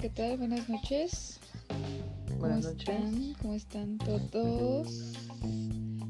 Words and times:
¿qué 0.00 0.08
tal? 0.08 0.38
Buenas 0.38 0.66
noches. 0.66 1.38
¿Cómo 2.28 2.38
Buenas 2.38 2.64
noches. 2.64 2.88
están? 2.88 3.34
¿Cómo 3.42 3.54
están 3.54 3.98
todos? 3.98 5.12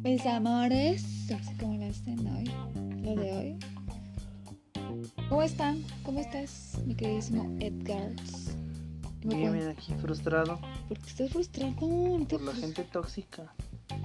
Mis 0.05 0.25
amores, 0.27 1.05
como 1.59 1.77
lo 1.77 1.91
hacen 1.91 2.27
hoy, 2.29 2.45
lo 3.03 3.17
de 3.17 3.33
hoy. 3.33 3.59
¿Cómo 5.29 5.43
están? 5.43 5.83
¿Cómo 6.05 6.21
estás, 6.21 6.79
mi 6.87 6.95
queridísimo 6.95 7.57
Edgar? 7.59 8.13
¿Cómo 9.23 9.37
Bien, 9.37 9.53
bien, 9.53 9.69
aquí 9.69 9.93
frustrado 9.95 10.59
¿Por 10.89 10.99
qué 10.99 11.09
estás 11.09 11.31
frustrado? 11.31 11.75
Te 11.75 12.39
por 12.39 12.43
la 12.43 12.55
gente 12.55 12.85
tóxica. 12.85 13.53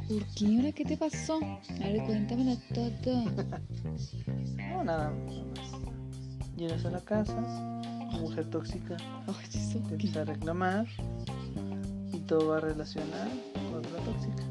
¿Por 0.07 0.25
qué? 0.33 0.47
¿Ahora 0.47 0.71
qué 0.71 0.83
te 0.83 0.97
pasó? 0.97 1.35
A 1.35 1.87
ver, 1.87 2.03
cuéntamelo 2.05 2.57
todo. 2.73 3.23
No, 4.55 4.83
nada, 4.83 5.11
nada 5.11 5.45
más. 5.55 5.71
Llegas 6.57 6.85
a 6.85 6.91
la 6.91 7.01
casa, 7.01 7.74
mujer 8.15 8.49
tóxica 8.49 8.97
empieza 9.91 10.21
a 10.21 10.25
reclamar 10.25 10.87
y 12.13 12.19
todo 12.19 12.49
va 12.49 12.59
relacionado 12.59 13.31
con 13.71 13.81
la 13.81 13.99
tóxica. 14.03 14.43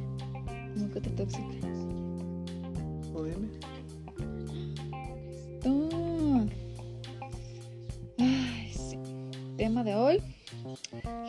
¿Cómo 0.75 0.91
que 0.91 1.01
te 1.01 1.11
tóxica? 1.11 1.45
Obviamente. 3.15 3.67
Ah. 5.67 6.47
Ay, 8.19 8.73
sí. 8.73 8.99
Tema 9.57 9.85
de 9.85 9.95
hoy: 9.95 10.23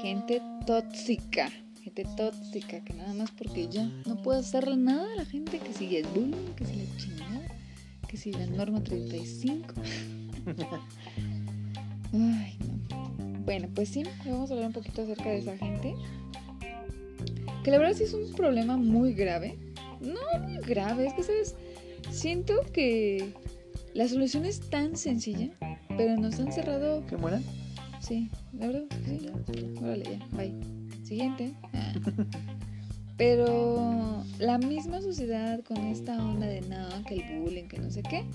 gente 0.02 0.42
tóxica. 0.66 1.50
Gente 1.84 2.06
tóxica 2.18 2.84
que 2.84 2.94
nada 2.94 3.14
más 3.14 3.32
porque 3.32 3.68
ya 3.68 3.86
no 4.06 4.22
puede 4.24 4.40
hacerle 4.40 4.76
nada 4.76 5.14
a 5.14 5.16
la 5.18 5.26
gente 5.26 5.60
que 5.60 5.72
sigue 5.72 6.00
el 6.00 6.08
bullying, 6.08 6.54
que 6.56 6.66
si 6.66 6.76
la 6.76 6.98
chingada, 6.98 7.48
que 8.08 8.18
si 8.18 8.32
la 8.34 8.48
norma 8.48 8.84
35. 8.84 9.74
Ay, 12.14 12.58
no. 12.60 13.40
Bueno, 13.46 13.68
pues 13.74 13.90
sí, 13.90 14.04
vamos 14.26 14.50
a 14.50 14.54
hablar 14.54 14.68
un 14.68 14.74
poquito 14.74 15.04
acerca 15.04 15.30
de 15.30 15.38
esa 15.38 15.58
gente. 15.58 15.96
Que 17.64 17.72
la 17.72 17.78
verdad 17.78 17.94
sí 17.96 18.04
es 18.04 18.14
un 18.14 18.34
problema 18.34 18.78
muy 18.78 19.14
grave. 19.14 19.58
No 20.02 20.20
muy 20.42 20.58
grave, 20.58 21.08
es 21.08 21.14
que, 21.14 21.24
¿sabes? 21.24 21.56
Siento 22.12 22.54
que 22.74 23.34
la 23.94 24.08
solución 24.08 24.46
es 24.46 24.60
tan 24.60 24.96
sencilla, 24.96 25.52
pero 25.98 26.16
nos 26.18 26.40
han 26.40 26.52
cerrado. 26.52 27.06
¿Que 27.08 27.18
mueran? 27.18 27.44
Sí, 28.00 28.30
la 28.54 28.68
verdad, 28.68 28.84
sí. 29.06 29.30
Órale, 29.82 30.04
ya, 30.04 30.38
bye. 30.38 30.54
Siguiente. 31.04 31.54
Ah. 31.74 31.94
Pero 33.18 34.24
la 34.40 34.58
misma 34.58 35.02
sociedad 35.02 35.64
con 35.64 35.78
esta 35.88 36.18
onda 36.18 36.48
de 36.48 36.62
no, 36.62 37.04
que 37.06 37.16
el 37.16 37.40
bullying, 37.40 37.68
que 37.68 37.80
no 37.80 37.90
sé 37.90 38.04
qué, 38.04 38.26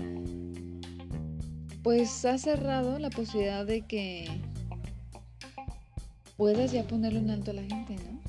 pues 1.82 2.24
ha 2.24 2.38
cerrado 2.38 2.98
la 2.98 3.10
posibilidad 3.10 3.64
de 3.64 3.82
que 3.82 4.28
puedas 6.36 6.72
ya 6.72 6.84
ponerle 6.84 7.20
un 7.20 7.30
alto 7.30 7.50
a 7.50 7.54
la 7.54 7.62
gente, 7.62 7.96
¿no? 7.96 8.20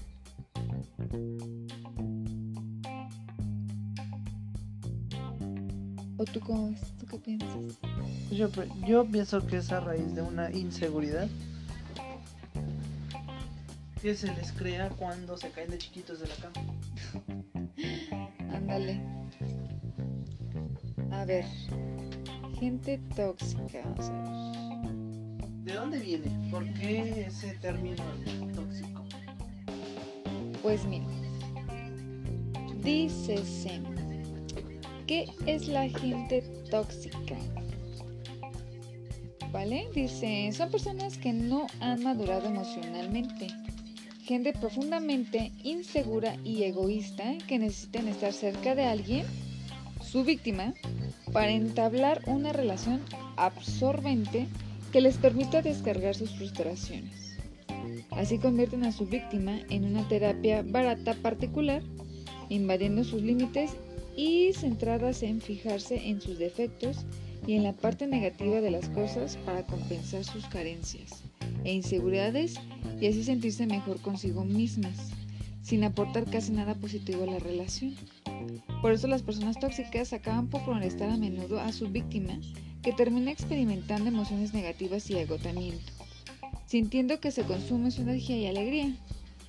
¿O 6.18 6.26
tú 6.26 6.40
cómo 6.40 6.70
ves? 6.70 6.82
¿Tú 7.00 7.06
qué 7.08 7.18
piensas? 7.18 7.50
Yo, 8.32 8.50
yo 8.86 9.06
pienso 9.06 9.46
que 9.46 9.58
es 9.58 9.72
a 9.72 9.80
raíz 9.80 10.14
de 10.14 10.22
una 10.22 10.52
inseguridad 10.52 11.28
que 14.02 14.16
se 14.16 14.34
les 14.36 14.52
crea 14.52 14.90
cuando 14.90 15.38
se 15.38 15.50
caen 15.50 15.72
de 15.72 15.78
chiquitos 15.78 16.20
de 16.20 16.28
la 16.28 16.36
cama. 16.36 16.74
Ándale. 18.56 19.02
A 21.12 21.26
ver. 21.26 21.46
Gente 22.62 23.00
tóxica, 23.16 23.82
vamos 23.84 24.08
a 24.08 24.22
ver. 24.22 24.92
¿De 25.64 25.74
dónde 25.74 25.98
viene? 25.98 26.52
¿Por 26.52 26.64
qué 26.74 27.26
ese 27.28 27.56
término 27.56 28.04
tóxico? 28.54 29.04
Pues 30.62 30.86
mira. 30.86 31.08
Dícese. 32.84 33.82
¿Qué 35.08 35.28
es 35.48 35.68
la 35.70 35.90
gente 35.90 36.44
tóxica? 36.70 37.36
¿Vale? 39.52 39.88
Dice, 39.96 40.52
son 40.54 40.70
personas 40.70 41.18
que 41.18 41.34
no 41.34 41.66
han 41.80 42.04
madurado 42.04 42.46
emocionalmente. 42.46 43.48
Gente 44.24 44.54
profundamente 44.54 45.52
insegura 45.64 46.36
y 46.44 46.62
egoísta 46.62 47.40
que 47.48 47.58
necesitan 47.58 48.08
estar 48.08 48.32
cerca 48.32 48.76
de 48.76 48.84
alguien, 48.84 49.26
su 50.00 50.24
víctima, 50.24 50.76
para 51.32 51.52
entablar 51.52 52.22
una 52.26 52.54
relación 52.54 53.02
absorbente 53.38 54.48
que 54.92 55.02
les 55.02 55.18
permita 55.18 55.62
descargar 55.62 56.16
sus 56.16 56.32
frustraciones. 56.36 57.38
Así 58.12 58.38
convierten 58.38 58.84
a 58.84 58.92
su 58.92 59.06
víctima 59.06 59.60
en 59.70 59.86
una 59.86 60.08
terapia 60.08 60.64
barata 60.64 61.14
particular, 61.16 61.82
invadiendo 62.50 63.04
sus 63.04 63.22
límites 63.22 63.72
y 64.16 64.52
centradas 64.54 65.24
en 65.24 65.42
fijarse 65.42 66.10
en 66.10 66.22
sus 66.22 66.38
defectos 66.38 67.06
y 67.48 67.54
en 67.56 67.64
la 67.64 67.74
parte 67.74 68.08
negativa 68.08 68.62
de 68.62 68.72
las 68.72 68.90
cosas 68.90 69.38
para 69.46 69.66
compensar 69.66 70.24
sus 70.24 70.46
carencias 70.48 71.24
e 71.64 71.74
inseguridades 71.74 72.56
y 73.00 73.08
así 73.08 73.24
sentirse 73.24 73.66
mejor 73.66 74.00
consigo 74.02 74.44
mismas, 74.44 75.12
sin 75.62 75.84
aportar 75.84 76.26
casi 76.26 76.52
nada 76.52 76.76
positivo 76.76 77.24
a 77.24 77.28
la 77.28 77.40
relación. 77.40 77.96
Por 78.82 78.92
eso 78.92 79.08
las 79.08 79.22
personas 79.22 79.60
tóxicas 79.60 80.14
acaban 80.14 80.48
por 80.48 80.66
molestar 80.66 81.10
a 81.10 81.18
menudo 81.18 81.60
a 81.60 81.72
su 81.72 81.90
víctima, 81.90 82.40
que 82.82 82.94
termina 82.94 83.32
experimentando 83.32 84.10
emociones 84.10 84.54
negativas 84.54 85.10
y 85.10 85.20
agotamiento, 85.20 85.92
sintiendo 86.66 87.20
que 87.20 87.32
se 87.32 87.44
consume 87.44 87.92
su 87.92 88.02
energía 88.02 88.38
y 88.38 88.48
alegría. 88.48 88.96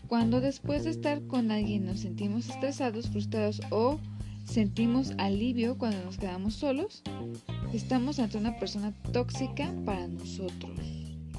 Cuando 0.06 0.42
después 0.42 0.84
de 0.84 0.90
estar 0.90 1.26
con 1.26 1.50
alguien 1.50 1.86
nos 1.86 2.00
sentimos 2.00 2.48
estresados, 2.50 3.08
frustrados 3.08 3.62
o 3.70 3.98
sentimos 4.44 5.12
alivio 5.16 5.78
cuando 5.78 6.04
nos 6.04 6.18
quedamos 6.18 6.54
solos, 6.54 7.02
estamos 7.72 8.18
ante 8.18 8.36
una 8.36 8.58
persona 8.58 8.92
tóxica 9.12 9.72
para 9.86 10.08
nosotros. 10.08 10.78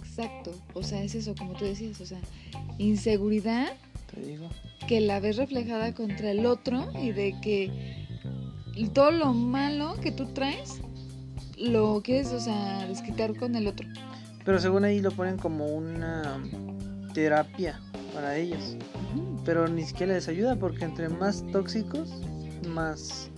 Exacto, 0.04 0.52
o 0.74 0.82
sea, 0.82 1.04
es 1.04 1.14
eso, 1.14 1.36
como 1.36 1.54
tú 1.54 1.66
decías, 1.66 2.02
o 2.02 2.06
sea, 2.06 2.20
inseguridad 2.80 3.74
Te 4.14 4.22
digo. 4.22 4.50
que 4.88 5.00
la 5.02 5.20
ves 5.20 5.38
reflejada 5.38 5.94
contra 5.94 6.32
el 6.32 6.46
otro 6.46 6.90
y 7.02 7.12
de 7.12 7.36
que 7.42 8.06
todo 8.94 9.12
lo 9.12 9.34
malo 9.34 9.96
que 10.02 10.12
tú 10.12 10.28
traes 10.34 10.82
lo 11.58 12.02
quieres, 12.04 12.32
o 12.34 12.40
sea, 12.40 12.86
desquitar 12.88 13.36
con 13.38 13.56
el 13.56 13.68
otro. 13.68 13.88
Pero 14.44 14.60
según 14.60 14.84
ahí 14.84 15.00
lo 15.00 15.12
ponen 15.12 15.38
como 15.38 15.66
una 15.68 16.44
terapia 17.14 17.80
para 18.14 18.36
ellos. 18.38 18.76
Pero 19.46 19.68
ni 19.68 19.84
siquiera 19.84 20.14
les 20.14 20.28
ayuda 20.28 20.56
porque 20.58 20.84
entre 20.86 21.10
más 21.10 21.46
tóxicos, 21.52 22.10
más, 22.68 23.30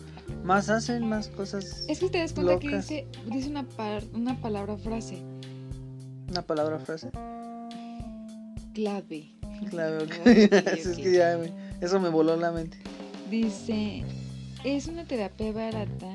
más 0.44 0.70
hacen, 0.70 1.08
más 1.08 1.28
cosas. 1.30 1.86
Es 1.88 2.00
que 2.00 2.10
te 2.10 2.20
das 2.20 2.34
cuenta 2.34 2.58
que 2.60 2.68
Locas. 2.68 2.88
dice, 2.88 3.08
dice 3.32 3.50
una, 3.50 3.64
par- 3.68 4.04
una 4.14 4.40
palabra 4.42 4.78
frase, 4.78 5.18
Una 6.30 6.42
palabra 6.42 6.80
frase. 6.80 7.10
clave. 8.74 9.35
Claro, 9.70 10.04
ok. 10.04 10.12
Ok, 10.22 10.28
es 10.78 10.88
ok. 10.88 10.96
que 10.96 11.12
ya 11.14 11.38
me- 11.38 11.52
eso 11.82 12.00
me 12.00 12.10
voló 12.10 12.36
la 12.36 12.52
mente. 12.52 12.78
Dice, 13.30 14.04
es 14.64 14.88
una 14.88 15.06
terapia 15.06 15.52
barata 15.52 16.12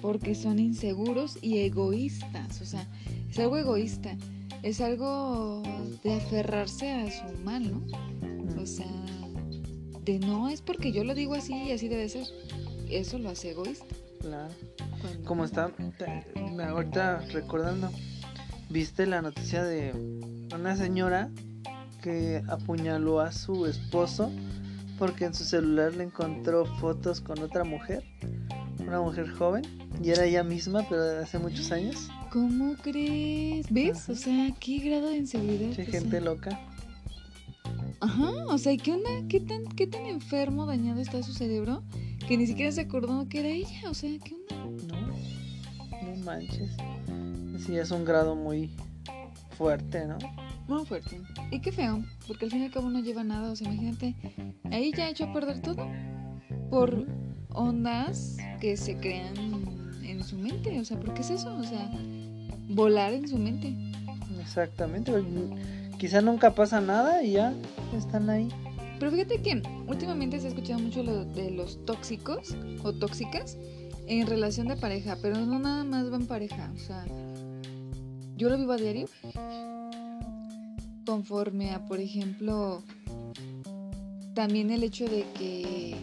porque 0.00 0.34
son 0.34 0.58
inseguros 0.58 1.38
y 1.42 1.58
egoístas. 1.58 2.60
O 2.60 2.64
sea, 2.64 2.86
es 3.30 3.38
algo 3.38 3.56
egoísta. 3.58 4.16
Es 4.62 4.80
algo 4.80 5.62
de 6.04 6.14
aferrarse 6.14 6.90
a 6.92 7.10
su 7.10 7.38
mal, 7.44 7.70
¿no? 7.70 7.82
O 8.62 8.66
sea, 8.66 8.86
de 10.04 10.18
no 10.20 10.48
es 10.48 10.62
porque 10.62 10.92
yo 10.92 11.04
lo 11.04 11.14
digo 11.14 11.34
así 11.34 11.52
y 11.54 11.72
así 11.72 11.88
debe 11.88 12.08
ser. 12.08 12.26
Eso 12.88 13.18
lo 13.18 13.30
hace 13.30 13.50
egoísta. 13.50 13.86
Claro. 14.20 14.52
Cuando- 15.00 15.24
Como 15.24 15.44
está 15.44 15.70
ahorita 16.70 17.20
recordando, 17.32 17.90
¿viste 18.70 19.06
la 19.06 19.20
noticia 19.22 19.64
de 19.64 19.92
una 20.54 20.76
señora 20.76 21.30
que 22.02 22.42
apuñaló 22.48 23.20
a 23.20 23.32
su 23.32 23.66
esposo 23.66 24.30
porque 24.98 25.24
en 25.24 25.34
su 25.34 25.44
celular 25.44 25.94
le 25.94 26.04
encontró 26.04 26.66
fotos 26.66 27.20
con 27.20 27.40
otra 27.40 27.64
mujer, 27.64 28.04
una 28.86 29.00
mujer 29.00 29.30
joven, 29.30 29.64
y 30.02 30.10
era 30.10 30.24
ella 30.24 30.44
misma, 30.44 30.84
pero 30.88 31.02
de 31.02 31.22
hace 31.22 31.38
muchos 31.38 31.72
años? 31.72 32.08
¿Cómo 32.30 32.74
crees? 32.76 33.66
¿Ves? 33.70 34.02
Ajá. 34.02 34.12
O 34.12 34.14
sea, 34.16 34.50
qué 34.60 34.78
grado 34.78 35.08
de 35.08 35.16
inseguridad. 35.16 35.70
Che, 35.74 35.84
sea, 35.84 36.00
gente 36.00 36.20
loca. 36.20 36.60
Ajá, 38.00 38.30
o 38.48 38.58
sea, 38.58 38.72
¿y 38.72 38.76
¿qué 38.78 38.92
onda? 38.92 39.10
¿Qué 39.28 39.40
tan, 39.40 39.64
¿Qué 39.64 39.86
tan 39.86 40.06
enfermo, 40.06 40.66
dañado 40.66 41.00
está 41.00 41.22
su 41.22 41.32
cerebro 41.32 41.82
que 42.26 42.36
ni 42.36 42.46
siquiera 42.46 42.72
se 42.72 42.82
acordó 42.82 43.28
que 43.28 43.40
era 43.40 43.48
ella? 43.48 43.90
O 43.90 43.94
sea, 43.94 44.10
¿qué 44.18 44.34
onda? 44.34 44.96
No, 44.96 45.06
no 46.02 46.24
manches. 46.24 46.70
Sí, 47.64 47.76
es 47.76 47.90
un 47.90 48.04
grado 48.04 48.34
muy 48.34 48.70
fuerte, 49.56 50.06
¿no? 50.06 50.18
Muy 50.68 50.84
fuerte. 50.86 51.20
Y 51.50 51.60
qué 51.60 51.72
feo, 51.72 52.02
porque 52.26 52.44
al 52.44 52.50
fin 52.50 52.62
y 52.62 52.64
al 52.66 52.70
cabo 52.70 52.88
no 52.88 53.00
lleva 53.00 53.24
nada. 53.24 53.50
O 53.50 53.56
sea, 53.56 53.68
imagínate, 53.70 54.14
ahí 54.70 54.92
ya 54.96 55.04
ha 55.04 55.10
hecho 55.10 55.24
a 55.24 55.32
perder 55.32 55.60
todo 55.60 55.88
por 56.70 57.06
ondas 57.50 58.36
que 58.60 58.76
se 58.76 58.96
crean 58.96 59.34
en 60.02 60.22
su 60.24 60.38
mente. 60.38 60.78
O 60.80 60.84
sea, 60.84 60.98
¿por 60.98 61.14
qué 61.14 61.22
es 61.22 61.30
eso? 61.30 61.54
O 61.56 61.64
sea, 61.64 61.90
volar 62.68 63.12
en 63.12 63.28
su 63.28 63.38
mente. 63.38 63.74
Exactamente. 64.40 65.12
quizá 65.98 66.20
nunca 66.20 66.54
pasa 66.54 66.80
nada 66.80 67.22
y 67.22 67.32
ya 67.32 67.54
están 67.96 68.30
ahí. 68.30 68.48
Pero 68.98 69.10
fíjate 69.10 69.42
que 69.42 69.62
últimamente 69.88 70.38
se 70.38 70.46
ha 70.46 70.50
escuchado 70.50 70.78
mucho 70.78 71.02
lo 71.02 71.24
de 71.24 71.50
los 71.50 71.84
tóxicos 71.84 72.56
o 72.84 72.92
tóxicas 72.92 73.58
en 74.06 74.26
relación 74.26 74.68
de 74.68 74.76
pareja, 74.76 75.16
pero 75.20 75.38
no 75.38 75.58
nada 75.58 75.84
más 75.84 76.12
va 76.12 76.16
en 76.16 76.26
pareja, 76.26 76.70
o 76.74 76.78
sea, 76.78 77.04
yo 78.36 78.48
lo 78.48 78.58
vivo 78.58 78.72
a 78.72 78.76
diario 78.76 79.08
conforme 81.12 81.72
a, 81.72 81.84
por 81.84 82.00
ejemplo, 82.00 82.82
también 84.34 84.70
el 84.70 84.82
hecho 84.82 85.04
de 85.04 85.26
que 85.34 85.94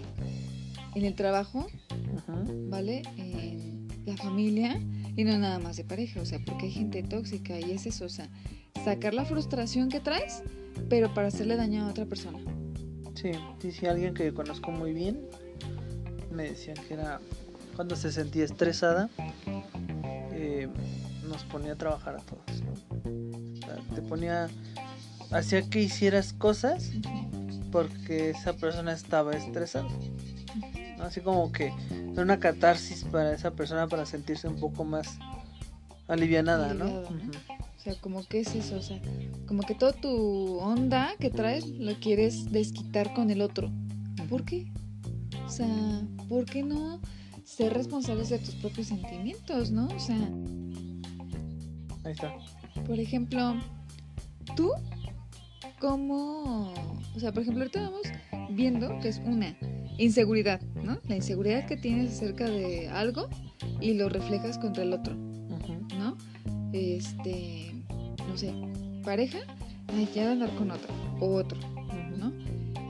en 0.94 1.03
el 1.03 1.15
trabajo, 1.15 1.65
¿vale? 2.69 3.01
En 3.17 3.88
la 4.06 4.15
familia 4.17 4.79
y 5.15 5.23
no 5.23 5.35
nada 5.39 5.57
más 5.57 5.77
de 5.77 5.83
pareja, 5.83 6.21
o 6.21 6.25
sea, 6.27 6.38
porque 6.45 6.67
hay 6.67 6.71
gente 6.73 7.01
tóxica 7.01 7.59
y 7.59 7.71
es 7.71 7.88
eso, 7.88 8.06
o 8.06 8.09
sea, 8.09 8.29
sacar 8.85 9.15
la 9.15 9.25
frustración 9.25 9.89
que 9.89 10.00
traes, 10.00 10.44
pero 10.89 11.11
para 11.15 11.29
hacerle 11.29 11.56
daño 11.56 11.85
a 11.85 11.89
otra 11.89 12.06
persona. 12.06 12.38
Sí, 13.15 13.31
dice 13.63 13.89
alguien 13.89 14.13
que 14.13 14.31
conozco 14.31 14.69
muy 14.69 14.94
bien, 14.94 15.21
me 16.31 16.44
decían 16.51 16.77
que 16.88 16.94
era 16.94 17.19
cuando 17.75 17.95
se 17.95 18.11
sentía 18.11 18.45
estresada, 18.45 19.09
eh, 20.33 20.67
nos 21.27 21.44
ponía 21.45 21.73
a 21.73 21.75
trabajar 21.75 22.15
a 22.15 22.19
todos. 22.19 22.61
O 23.06 23.65
sea, 23.65 23.75
te 23.95 24.01
ponía, 24.03 24.47
hacía 25.31 25.62
que 25.70 25.81
hicieras 25.81 26.34
cosas 26.34 26.92
porque 27.72 28.31
esa 28.31 28.54
persona 28.54 28.94
estaba 28.94 29.34
estresada. 29.34 29.90
Así 31.00 31.22
como 31.22 31.52
que 31.52 31.72
era 32.12 32.22
una 32.22 32.40
catarsis 32.40 33.04
para 33.06 33.34
esa 33.34 33.52
persona 33.52 33.88
para 33.88 34.06
sentirse 34.06 34.48
un 34.48 34.60
poco 34.60 34.84
más 34.84 35.18
alivianada, 36.08 36.74
¿no? 36.74 36.86
O 36.86 37.81
sea, 37.81 37.96
como 38.02 38.26
que 38.26 38.42
es 38.42 38.54
eso, 38.56 38.78
o 38.78 38.81
sea, 38.81 39.00
como 39.48 39.64
que 39.64 39.76
toda 39.76 39.94
tu 39.94 40.58
onda 40.58 41.14
que 41.20 41.30
traes 41.30 41.66
lo 41.66 41.94
quieres 42.00 42.52
desquitar 42.52 43.14
con 43.14 43.30
el 43.30 43.42
otro. 43.42 43.72
¿Por 44.30 44.44
qué? 44.44 44.72
O 45.46 45.50
sea, 45.50 45.68
¿por 46.28 46.46
qué 46.46 46.62
no 46.62 47.00
ser 47.46 47.74
responsables 47.74 48.30
de 48.30 48.40
tus 48.40 48.56
propios 48.56 48.88
sentimientos, 48.88 49.72
¿no? 49.72 49.88
O 49.88 50.00
sea... 50.00 50.18
Ahí 52.04 52.12
está. 52.12 52.34
Por 52.86 53.00
ejemplo, 53.00 53.56
tú, 54.56 54.72
¿cómo...? 55.80 56.74
O 57.16 57.20
sea, 57.20 57.31
por 57.31 57.42
ejemplo, 57.44 57.64
ahorita 57.64 57.81
vamos 57.81 58.02
viendo 58.52 59.00
que 59.00 59.10
es 59.10 59.22
una 59.26 59.58
inseguridad, 59.98 60.62
¿no? 60.84 61.00
La 61.08 61.16
inseguridad 61.16 61.66
que 61.66 61.76
tienes 61.76 62.14
acerca 62.14 62.46
de 62.46 62.88
algo 62.90 63.28
y 63.81 63.94
lo 63.94 64.10
reflejas 64.10 64.58
contra 64.58 64.84
el 64.84 64.94
otro, 64.94 65.16
¿no? 65.16 66.18
Este, 66.72 67.72
no 68.28 68.38
sé, 68.38 68.54
pareja, 69.04 69.40
ay, 69.94 70.08
ya 70.14 70.31
andar 70.31 70.56
con 70.56 70.72
otro, 70.72 70.94
o 71.20 71.34
otro, 71.34 71.60
¿no? 72.18 72.31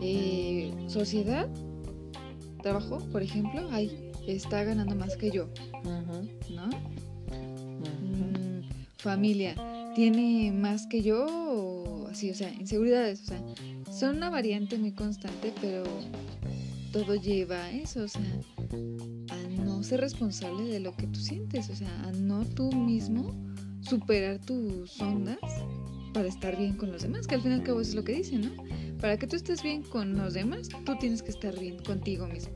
Eh, 0.02 0.72
sociedad, 0.88 1.48
trabajo, 2.62 3.00
por 3.12 3.24
ejemplo, 3.24 3.68
ay, 3.72 4.12
está 4.28 4.64
ganando 4.64 4.96
más 4.96 5.16
que 5.18 5.32
yo, 5.32 5.50
¿no? 6.52 6.68
Mm, 8.02 8.62
familia, 8.98 9.56
tiene 9.96 10.52
más 10.52 10.86
que 10.88 11.02
yo, 11.02 11.26
así, 12.10 12.30
o 12.32 12.36
sea, 12.36 12.52
inseguridades, 12.54 13.22
o 13.22 13.26
sea, 13.26 13.44
son 13.92 14.18
una 14.18 14.30
variante 14.30 14.78
muy 14.78 14.92
constante, 14.92 15.54
pero 15.62 15.84
todo 16.92 17.16
lleva 17.16 17.64
a 17.66 17.72
eso, 17.72 18.04
o 18.04 18.08
sea, 18.08 18.22
a 19.32 19.64
no 19.64 19.84
ser 19.84 20.02
responsable 20.02 20.64
de 20.64 20.80
lo 20.80 20.96
que 20.96 21.08
tú 21.08 21.20
sientes, 21.20 21.70
o 21.70 21.76
sea, 21.76 22.04
a 22.04 22.12
no 22.12 22.46
tú 22.46 22.72
mismo 22.72 23.36
superar 23.82 24.40
tus 24.40 25.00
ondas 25.00 25.40
para 26.14 26.28
estar 26.28 26.58
bien 26.58 26.76
con 26.76 26.92
los 26.92 27.04
demás, 27.04 27.28
que 27.28 27.36
al 27.36 27.42
fin 27.42 27.52
y 27.52 27.56
al 27.56 27.64
cabo 27.64 27.82
es 27.82 27.94
lo 27.94 28.04
que 28.04 28.14
dicen, 28.14 28.42
¿no? 28.42 28.64
Para 29.00 29.18
que 29.18 29.28
tú 29.28 29.36
estés 29.36 29.64
bien 29.64 29.84
con 29.84 30.18
los 30.18 30.34
demás, 30.34 30.70
tú 30.86 30.96
tienes 31.00 31.22
que 31.22 31.30
estar 31.30 31.58
bien 31.58 31.82
contigo 31.84 32.28
mismo. 32.28 32.54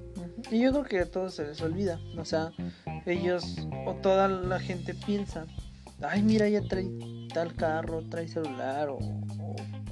Y 0.52 0.60
yo 0.60 0.72
creo 0.72 0.84
que 0.84 1.00
a 1.00 1.06
todos 1.10 1.36
se 1.36 1.46
les 1.46 1.62
olvida. 1.62 2.00
O 2.18 2.26
sea, 2.26 2.52
ellos 3.06 3.58
o 3.86 3.94
toda 3.96 4.28
la 4.28 4.60
gente 4.60 4.94
piensa, 4.94 5.46
ay, 6.02 6.22
mira, 6.22 6.50
ya 6.50 6.62
trae 6.62 6.88
tal 7.34 7.54
carro, 7.56 8.04
trae 8.10 8.28
celular 8.28 8.90
o, 8.90 9.00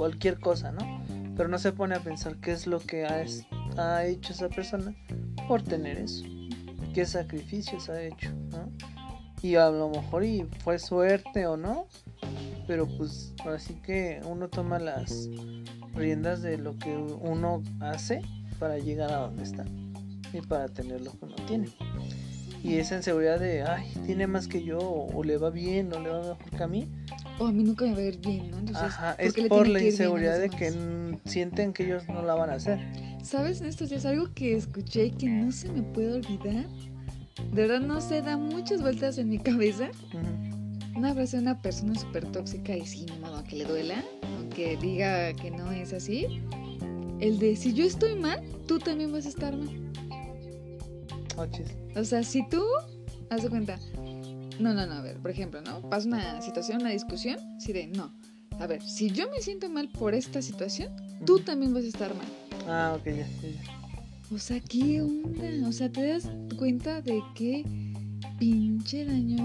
cualquier 0.01 0.39
cosa, 0.39 0.71
¿no? 0.71 1.05
Pero 1.37 1.47
no 1.47 1.59
se 1.59 1.73
pone 1.73 1.93
a 1.93 1.99
pensar 1.99 2.37
qué 2.37 2.53
es 2.53 2.65
lo 2.65 2.79
que 2.79 3.05
ha, 3.05 3.23
ha 3.77 4.05
hecho 4.07 4.33
esa 4.33 4.49
persona 4.49 4.95
por 5.47 5.61
tener 5.61 5.99
eso. 5.99 6.25
Qué 6.95 7.05
sacrificios 7.05 7.87
ha 7.87 8.01
hecho, 8.01 8.31
¿no? 8.49 8.71
Y 9.43 9.57
a 9.57 9.69
lo 9.69 9.89
mejor 9.89 10.23
y 10.25 10.47
fue 10.63 10.79
suerte 10.79 11.45
o 11.45 11.55
no, 11.55 11.85
pero 12.65 12.87
pues 12.87 13.35
ahora 13.45 13.59
sí 13.59 13.75
que 13.75 14.19
uno 14.25 14.49
toma 14.49 14.79
las 14.79 15.29
riendas 15.93 16.41
de 16.41 16.57
lo 16.57 16.79
que 16.79 16.97
uno 16.97 17.61
hace 17.79 18.23
para 18.57 18.79
llegar 18.79 19.11
a 19.11 19.17
donde 19.17 19.43
está 19.43 19.65
y 20.33 20.41
para 20.41 20.67
tener 20.67 21.01
lo 21.01 21.11
que 21.11 21.25
uno 21.25 21.35
tiene. 21.47 21.67
Y 22.63 22.77
esa 22.77 22.95
inseguridad 22.95 23.39
de, 23.39 23.63
ay, 23.63 23.91
tiene 24.05 24.27
más 24.27 24.47
que 24.47 24.63
yo, 24.63 24.79
o, 24.79 25.23
le 25.23 25.37
va 25.37 25.49
bien, 25.49 25.91
o 25.93 25.99
le 25.99 26.09
va 26.09 26.19
mejor 26.21 26.49
que 26.57 26.63
a 26.63 26.67
mí. 26.67 26.87
O 27.39 27.47
a 27.47 27.51
mí 27.51 27.63
nunca 27.63 27.85
me 27.85 27.93
va 27.93 27.99
a 27.99 28.03
ir 28.03 28.19
bien, 28.19 28.51
¿no? 28.51 28.59
Entonces, 28.59 28.83
Ajá, 28.83 29.15
es 29.17 29.33
por 29.49 29.67
la 29.67 29.81
inseguridad 29.81 30.39
de 30.39 30.49
que 30.49 30.71
sienten 31.25 31.73
que 31.73 31.85
ellos 31.85 32.07
no 32.07 32.21
la 32.21 32.35
van 32.35 32.51
a 32.51 32.53
hacer. 32.53 32.79
¿Sabes? 33.23 33.61
Estos 33.61 33.89
días 33.89 34.05
algo 34.05 34.31
que 34.33 34.55
escuché 34.55 35.05
y 35.05 35.11
que 35.11 35.27
no 35.27 35.51
se 35.51 35.71
me 35.71 35.81
puede 35.81 36.13
olvidar. 36.13 36.67
De 37.51 37.67
verdad 37.67 37.79
no 37.79 37.99
se 38.01 38.21
da 38.21 38.37
muchas 38.37 38.81
vueltas 38.81 39.17
en 39.17 39.29
mi 39.29 39.39
cabeza. 39.39 39.89
Una 40.95 41.13
frase 41.13 41.37
de 41.37 41.43
una 41.43 41.61
persona 41.61 41.95
súper 41.95 42.25
tóxica 42.31 42.75
y 42.75 42.85
sin 42.85 43.07
modo 43.21 43.43
que 43.43 43.55
le 43.55 43.65
duela, 43.65 44.03
aunque 44.37 44.77
diga 44.77 45.33
que 45.33 45.49
no 45.49 45.71
es 45.71 45.93
así. 45.93 46.41
El 47.19 47.39
de 47.39 47.55
si 47.55 47.73
yo 47.73 47.85
estoy 47.85 48.15
mal, 48.15 48.41
tú 48.67 48.77
también 48.77 49.11
vas 49.11 49.25
a 49.25 49.29
estar 49.29 49.55
mal. 49.55 49.90
O 51.95 52.03
sea, 52.03 52.23
si 52.23 52.47
tú, 52.49 52.63
haz 53.29 53.43
de 53.43 53.49
cuenta, 53.49 53.79
no, 54.59 54.73
no, 54.73 54.85
no, 54.85 54.93
a 54.93 55.01
ver, 55.01 55.17
por 55.17 55.31
ejemplo, 55.31 55.61
¿no? 55.61 55.81
Pasa 55.89 56.07
una 56.07 56.41
situación, 56.41 56.81
una 56.81 56.91
discusión, 56.91 57.39
si 57.59 57.73
de, 57.73 57.87
no, 57.87 58.13
a 58.59 58.67
ver, 58.67 58.81
si 58.81 59.09
yo 59.09 59.29
me 59.29 59.39
siento 59.41 59.69
mal 59.69 59.89
por 59.89 60.13
esta 60.13 60.41
situación, 60.41 60.95
tú 61.25 61.39
también 61.39 61.73
vas 61.73 61.83
a 61.83 61.87
estar 61.87 62.15
mal. 62.15 62.27
Ah, 62.67 62.95
ok, 62.97 63.05
ya, 63.05 63.27
ya. 63.27 63.81
O 64.33 64.37
sea, 64.37 64.59
¿qué 64.59 65.01
onda? 65.01 65.67
O 65.67 65.71
sea, 65.71 65.91
¿te 65.91 66.07
das 66.07 66.29
cuenta 66.57 67.01
de 67.01 67.21
qué 67.35 67.65
pinche 68.39 69.03
daño 69.03 69.43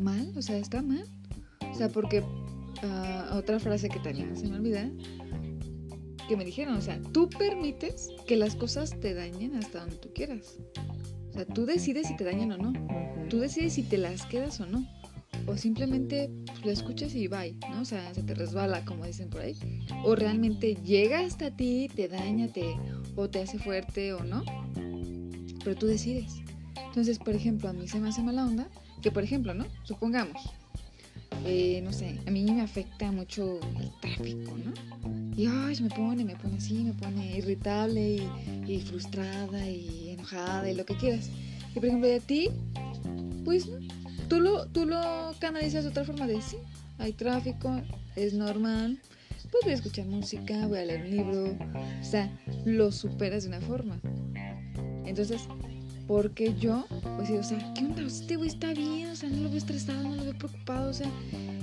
mal? 0.00 0.32
O 0.36 0.42
sea, 0.42 0.56
está 0.56 0.82
mal. 0.82 1.04
O 1.70 1.74
sea, 1.76 1.88
porque 1.88 2.20
uh, 2.20 3.36
otra 3.36 3.60
frase 3.60 3.88
que 3.88 4.00
también 4.00 4.36
se 4.36 4.48
me 4.48 4.56
olvida, 4.56 4.90
que 6.28 6.36
me 6.36 6.44
dijeron, 6.44 6.76
o 6.76 6.80
sea, 6.80 7.00
tú 7.12 7.28
permites 7.28 8.08
que 8.26 8.36
las 8.36 8.56
cosas 8.56 8.98
te 8.98 9.14
dañen 9.14 9.54
hasta 9.56 9.80
donde 9.80 9.96
tú 9.96 10.08
quieras. 10.14 10.56
Sea, 11.36 11.46
tú 11.46 11.66
decides 11.66 12.08
si 12.08 12.16
te 12.16 12.24
dañan 12.24 12.52
o 12.52 12.56
no. 12.56 12.72
Tú 13.28 13.38
decides 13.38 13.74
si 13.74 13.82
te 13.82 13.98
las 13.98 14.26
quedas 14.26 14.60
o 14.60 14.66
no. 14.66 14.86
O 15.46 15.56
simplemente 15.56 16.30
pues, 16.46 16.64
lo 16.64 16.70
escuchas 16.70 17.14
y 17.14 17.28
bye, 17.28 17.56
¿no? 17.70 17.82
O 17.82 17.84
sea, 17.84 18.12
se 18.14 18.22
te 18.22 18.34
resbala, 18.34 18.84
como 18.84 19.04
dicen 19.04 19.28
por 19.28 19.42
ahí. 19.42 19.56
O 20.04 20.16
realmente 20.16 20.74
llega 20.76 21.20
hasta 21.20 21.54
ti, 21.54 21.88
te 21.94 22.08
daña, 22.08 22.48
te, 22.48 22.76
o 23.14 23.28
te 23.28 23.42
hace 23.42 23.58
fuerte 23.58 24.12
o 24.12 24.24
no. 24.24 24.42
Pero 25.62 25.76
tú 25.76 25.86
decides. 25.86 26.32
Entonces, 26.86 27.18
por 27.18 27.34
ejemplo, 27.34 27.68
a 27.68 27.72
mí 27.72 27.86
se 27.86 28.00
me 28.00 28.08
hace 28.08 28.22
mala 28.22 28.44
onda 28.44 28.68
que, 29.02 29.10
por 29.10 29.22
ejemplo, 29.22 29.52
¿no? 29.54 29.66
Supongamos, 29.82 30.36
eh, 31.46 31.80
no 31.82 31.92
sé, 31.92 32.18
a 32.26 32.30
mí 32.30 32.44
me 32.50 32.62
afecta 32.62 33.12
mucho 33.12 33.60
el 33.80 33.90
tráfico, 34.00 34.52
¿no? 34.64 34.74
Y 35.36 35.46
ay, 35.46 35.80
me 35.80 35.90
pone, 35.90 36.24
me 36.24 36.34
pone 36.34 36.56
así, 36.56 36.74
me 36.82 36.92
pone 36.92 37.38
irritable 37.38 38.22
y, 38.66 38.80
frustrada 38.80 39.68
y 39.68 40.10
enojada 40.10 40.70
y 40.70 40.74
lo 40.74 40.84
que 40.84 40.96
quieras. 40.96 41.30
Y 41.70 41.74
por 41.74 41.86
ejemplo, 41.86 42.08
de 42.08 42.20
ti, 42.20 42.48
pues 43.44 43.68
tú 44.28 44.40
lo, 44.40 44.66
tú 44.66 44.86
lo 44.86 45.34
canalizas 45.38 45.84
de 45.84 45.90
otra 45.90 46.04
forma 46.04 46.26
de 46.26 46.40
sí, 46.40 46.56
hay 46.98 47.12
tráfico, 47.12 47.80
es 48.16 48.34
normal, 48.34 48.98
pues 49.50 49.64
voy 49.64 49.72
a 49.72 49.76
escuchar 49.76 50.06
música, 50.06 50.66
voy 50.66 50.78
a 50.78 50.84
leer 50.86 51.02
un 51.02 51.10
libro, 51.10 51.44
o 52.00 52.04
sea, 52.04 52.30
lo 52.64 52.90
superas 52.90 53.44
de 53.44 53.50
una 53.50 53.60
forma. 53.60 54.00
Entonces, 55.04 55.42
porque 56.06 56.54
yo, 56.58 56.86
pues, 57.16 57.30
o 57.30 57.42
sea, 57.42 57.58
¿qué 57.74 57.84
onda? 57.84 58.02
Este 58.02 58.36
güey 58.36 58.48
está 58.48 58.72
bien, 58.72 59.10
o 59.10 59.16
sea, 59.16 59.28
no 59.28 59.42
lo 59.42 59.48
veo 59.48 59.58
estresado, 59.58 60.02
no 60.02 60.14
lo 60.14 60.24
veo 60.24 60.38
preocupado, 60.38 60.90
o 60.90 60.92
sea, 60.92 61.10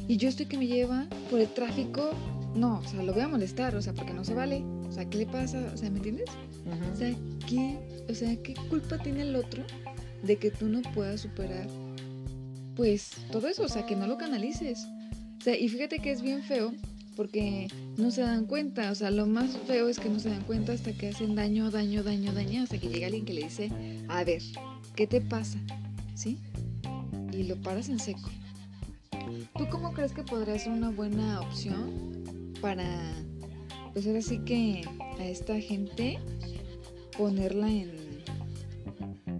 y 0.07 0.17
yo 0.17 0.27
estoy 0.27 0.47
que 0.47 0.57
me 0.57 0.67
lleva 0.67 1.07
por 1.29 1.39
el 1.39 1.47
tráfico, 1.47 2.11
no, 2.55 2.79
o 2.79 2.87
sea, 2.87 3.01
lo 3.03 3.13
voy 3.13 3.23
a 3.23 3.27
molestar, 3.27 3.75
o 3.75 3.81
sea, 3.81 3.93
porque 3.93 4.13
no 4.13 4.25
se 4.25 4.33
vale, 4.33 4.63
o 4.87 4.91
sea, 4.91 5.09
¿qué 5.09 5.19
le 5.19 5.25
pasa? 5.25 5.71
O 5.73 5.77
sea, 5.77 5.89
¿me 5.89 5.97
entiendes? 5.97 6.29
O 6.93 6.95
sea, 6.95 7.15
¿qué, 7.47 7.79
o 8.09 8.13
sea, 8.13 8.35
¿qué 8.43 8.53
culpa 8.69 8.97
tiene 8.97 9.21
el 9.21 9.35
otro 9.35 9.63
de 10.23 10.35
que 10.37 10.51
tú 10.51 10.67
no 10.67 10.81
puedas 10.93 11.21
superar, 11.21 11.67
pues, 12.75 13.11
todo 13.31 13.47
eso, 13.47 13.63
o 13.63 13.69
sea, 13.69 13.85
que 13.85 13.95
no 13.95 14.07
lo 14.07 14.17
canalices? 14.17 14.85
O 15.39 15.43
sea, 15.43 15.57
y 15.57 15.67
fíjate 15.69 15.99
que 15.99 16.11
es 16.11 16.21
bien 16.21 16.43
feo 16.43 16.73
porque 17.15 17.67
no 17.97 18.11
se 18.11 18.21
dan 18.21 18.45
cuenta, 18.45 18.91
o 18.91 18.95
sea, 18.95 19.11
lo 19.11 19.25
más 19.25 19.57
feo 19.67 19.89
es 19.89 19.99
que 19.99 20.09
no 20.09 20.19
se 20.19 20.29
dan 20.29 20.43
cuenta 20.43 20.73
hasta 20.73 20.93
que 20.93 21.09
hacen 21.09 21.35
daño, 21.35 21.71
daño, 21.71 22.03
daño, 22.03 22.33
daño, 22.33 22.63
hasta 22.63 22.77
que 22.77 22.89
llega 22.89 23.07
alguien 23.07 23.25
que 23.25 23.33
le 23.33 23.43
dice, 23.43 23.69
a 24.07 24.23
ver, 24.23 24.41
¿qué 24.95 25.07
te 25.07 25.21
pasa? 25.21 25.59
¿Sí? 26.15 26.39
Y 27.31 27.43
lo 27.43 27.55
paras 27.57 27.89
en 27.89 27.99
seco. 27.99 28.29
¿Tú 29.57 29.67
cómo 29.69 29.93
crees 29.93 30.13
que 30.13 30.23
podría 30.23 30.57
ser 30.59 30.71
una 30.71 30.89
buena 30.89 31.41
opción 31.41 32.53
para, 32.61 32.87
pues 33.93 34.05
ahora 34.07 34.21
sí 34.21 34.39
que 34.39 34.81
a 35.19 35.25
esta 35.25 35.59
gente 35.59 36.19
ponerla 37.17 37.69
en, 37.69 37.91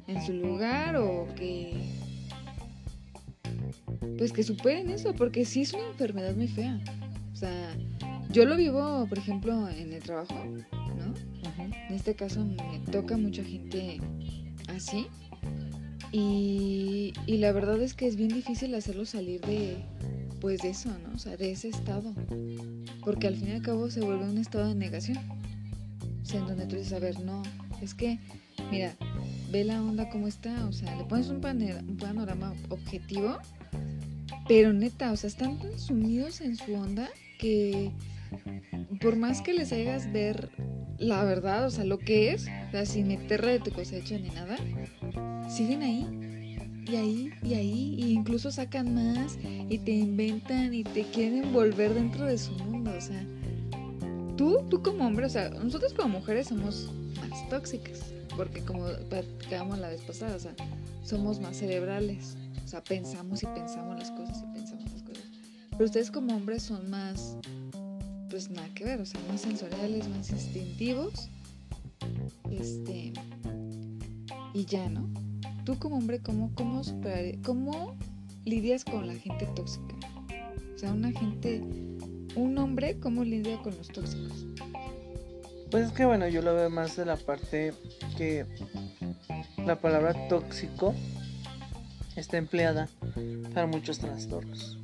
en 0.08 0.26
su 0.26 0.34
lugar 0.34 0.96
o 0.98 1.28
que, 1.36 1.74
pues 4.18 4.32
que 4.32 4.44
superen 4.44 4.90
eso, 4.90 5.14
porque 5.14 5.46
sí 5.46 5.62
es 5.62 5.74
una 5.74 5.88
enfermedad 5.88 6.36
muy 6.36 6.48
fea. 6.48 6.80
Sea, 7.44 7.76
yo 8.30 8.46
lo 8.46 8.56
vivo, 8.56 9.06
por 9.10 9.18
ejemplo, 9.18 9.68
en 9.68 9.92
el 9.92 10.02
trabajo, 10.02 10.34
¿no? 10.46 11.14
En 11.60 11.94
este 11.94 12.16
caso 12.16 12.46
me 12.46 12.80
toca 12.90 13.18
mucha 13.18 13.44
gente 13.44 14.00
así. 14.70 15.08
Y, 16.14 17.14
y 17.26 17.38
la 17.40 17.52
verdad 17.52 17.82
es 17.82 17.96
que 17.96 18.08
es 18.08 18.16
bien 18.16 18.30
difícil 18.30 18.74
hacerlo 18.76 19.04
salir 19.04 19.42
de, 19.42 19.84
pues 20.40 20.62
de 20.62 20.70
eso, 20.70 20.90
¿no? 21.06 21.16
O 21.16 21.18
sea, 21.18 21.36
de 21.36 21.52
ese 21.52 21.68
estado. 21.68 22.14
Porque 23.04 23.28
al 23.28 23.36
fin 23.36 23.50
y 23.50 23.52
al 23.52 23.62
cabo 23.62 23.90
se 23.90 24.00
vuelve 24.00 24.24
un 24.24 24.38
estado 24.38 24.70
de 24.70 24.76
negación. 24.76 25.18
O 26.22 26.26
sea, 26.26 26.40
en 26.40 26.48
donde 26.48 26.66
tú 26.66 26.78
dices, 26.78 26.94
a 26.94 27.00
ver, 27.00 27.20
no, 27.20 27.44
es 27.82 27.94
que, 27.94 28.20
mira, 28.72 28.96
ve 29.52 29.66
la 29.66 29.84
onda 29.84 30.10
como 30.10 30.30
está, 30.30 30.66
o 30.66 30.72
sea, 30.72 30.96
le 30.96 31.04
pones 31.04 31.28
un, 31.28 31.44
un 31.46 31.98
panorama 31.98 32.54
objetivo, 32.70 33.38
pero 34.48 34.74
neta, 34.74 35.12
o 35.12 35.16
sea, 35.16 35.28
están 35.28 35.60
tan 35.60 35.80
sumidos 35.80 36.42
en 36.42 36.56
su 36.56 36.74
onda 36.74 37.10
que 37.40 37.92
por 39.02 39.16
más 39.16 39.42
que 39.42 39.54
les 39.54 39.72
hagas 39.72 40.12
ver 40.12 40.50
la 40.98 41.24
verdad, 41.24 41.66
o 41.66 41.70
sea, 41.70 41.84
lo 41.84 42.00
que 42.00 42.32
es, 42.32 42.48
o 42.68 42.72
sea, 42.72 42.86
sin 42.86 43.08
meterle 43.08 43.54
de 43.54 43.60
tu 43.60 43.72
cosecha 43.72 44.18
ni 44.18 44.30
nada, 44.30 44.58
siguen 45.50 45.84
ahí. 45.84 46.08
Y 46.86 46.96
ahí 46.98 47.32
y 47.42 47.54
ahí 47.54 47.96
y 47.98 48.12
incluso 48.12 48.52
sacan 48.52 48.94
más 48.94 49.40
y 49.70 49.78
te 49.80 49.92
inventan 49.92 50.74
y 50.74 50.84
te 50.84 51.04
quieren 51.04 51.44
envolver 51.44 51.94
dentro 51.94 52.26
de 52.26 52.38
su 52.38 52.52
mundo, 52.52 52.92
o 52.96 53.02
sea, 53.02 53.26
tú, 54.36 54.66
tú 54.70 54.84
como 54.84 55.08
hombre, 55.08 55.26
o 55.26 55.30
sea, 55.30 55.50
nosotros 55.50 55.94
como 55.94 56.20
mujeres 56.20 56.48
somos 56.48 56.92
más 57.16 57.50
tóxicas, 57.50 58.02
porque 58.36 58.62
como 58.62 58.86
platicábamos 59.10 59.80
la 59.80 59.90
vez 59.90 60.02
pasada, 60.02 60.36
o 60.36 60.40
sea, 60.40 60.54
somos 61.04 61.40
más 61.40 61.58
cerebrales, 61.58 62.36
sea, 62.74 62.84
pensamos 62.84 63.44
y 63.44 63.46
pensamos 63.46 64.00
las 64.00 64.12
cosas 64.12 64.44
y 64.44 64.54
pensamos 64.54 64.92
las 64.92 65.04
cosas, 65.04 65.24
pero 65.72 65.86
ustedes 65.86 66.10
como 66.10 66.36
hombres 66.36 66.64
son 66.64 66.90
más, 66.90 67.38
pues 68.30 68.50
nada 68.50 68.68
que 68.74 68.84
ver, 68.84 69.00
o 69.00 69.06
sea, 69.06 69.22
más 69.30 69.42
sensoriales, 69.42 70.08
más 70.10 70.32
instintivos, 70.32 71.30
este, 72.50 73.14
y 74.56 74.66
ya, 74.66 74.90
¿no? 74.90 75.08
tú 75.66 75.78
como 75.78 75.98
hombre, 75.98 76.20
¿cómo, 76.20 76.52
cómo, 76.56 76.82
cómo 77.44 77.96
lidias 78.44 78.84
con 78.84 79.08
la 79.08 79.14
gente 79.14 79.46
tóxica? 79.56 79.96
O 80.76 80.78
sea, 80.78 80.92
una 80.92 81.12
gente, 81.12 81.62
un 82.36 82.58
hombre, 82.58 83.00
¿cómo 83.00 83.24
lidia 83.24 83.62
con 83.62 83.78
los 83.78 83.88
tóxicos? 83.90 84.46
Pues 85.72 85.88
es 85.88 85.92
que 85.92 86.06
bueno, 86.06 86.28
yo 86.28 86.42
lo 86.42 86.54
veo 86.54 86.70
más 86.70 86.96
de 86.96 87.06
la 87.06 87.18
parte 87.18 87.74
que 88.18 88.46
la 89.66 89.80
palabra 89.80 90.28
tóxico 90.28 90.94
está 92.16 92.38
empleada 92.38 92.90
para 93.54 93.68
muchos 93.68 94.00
trastornos. 94.00 94.78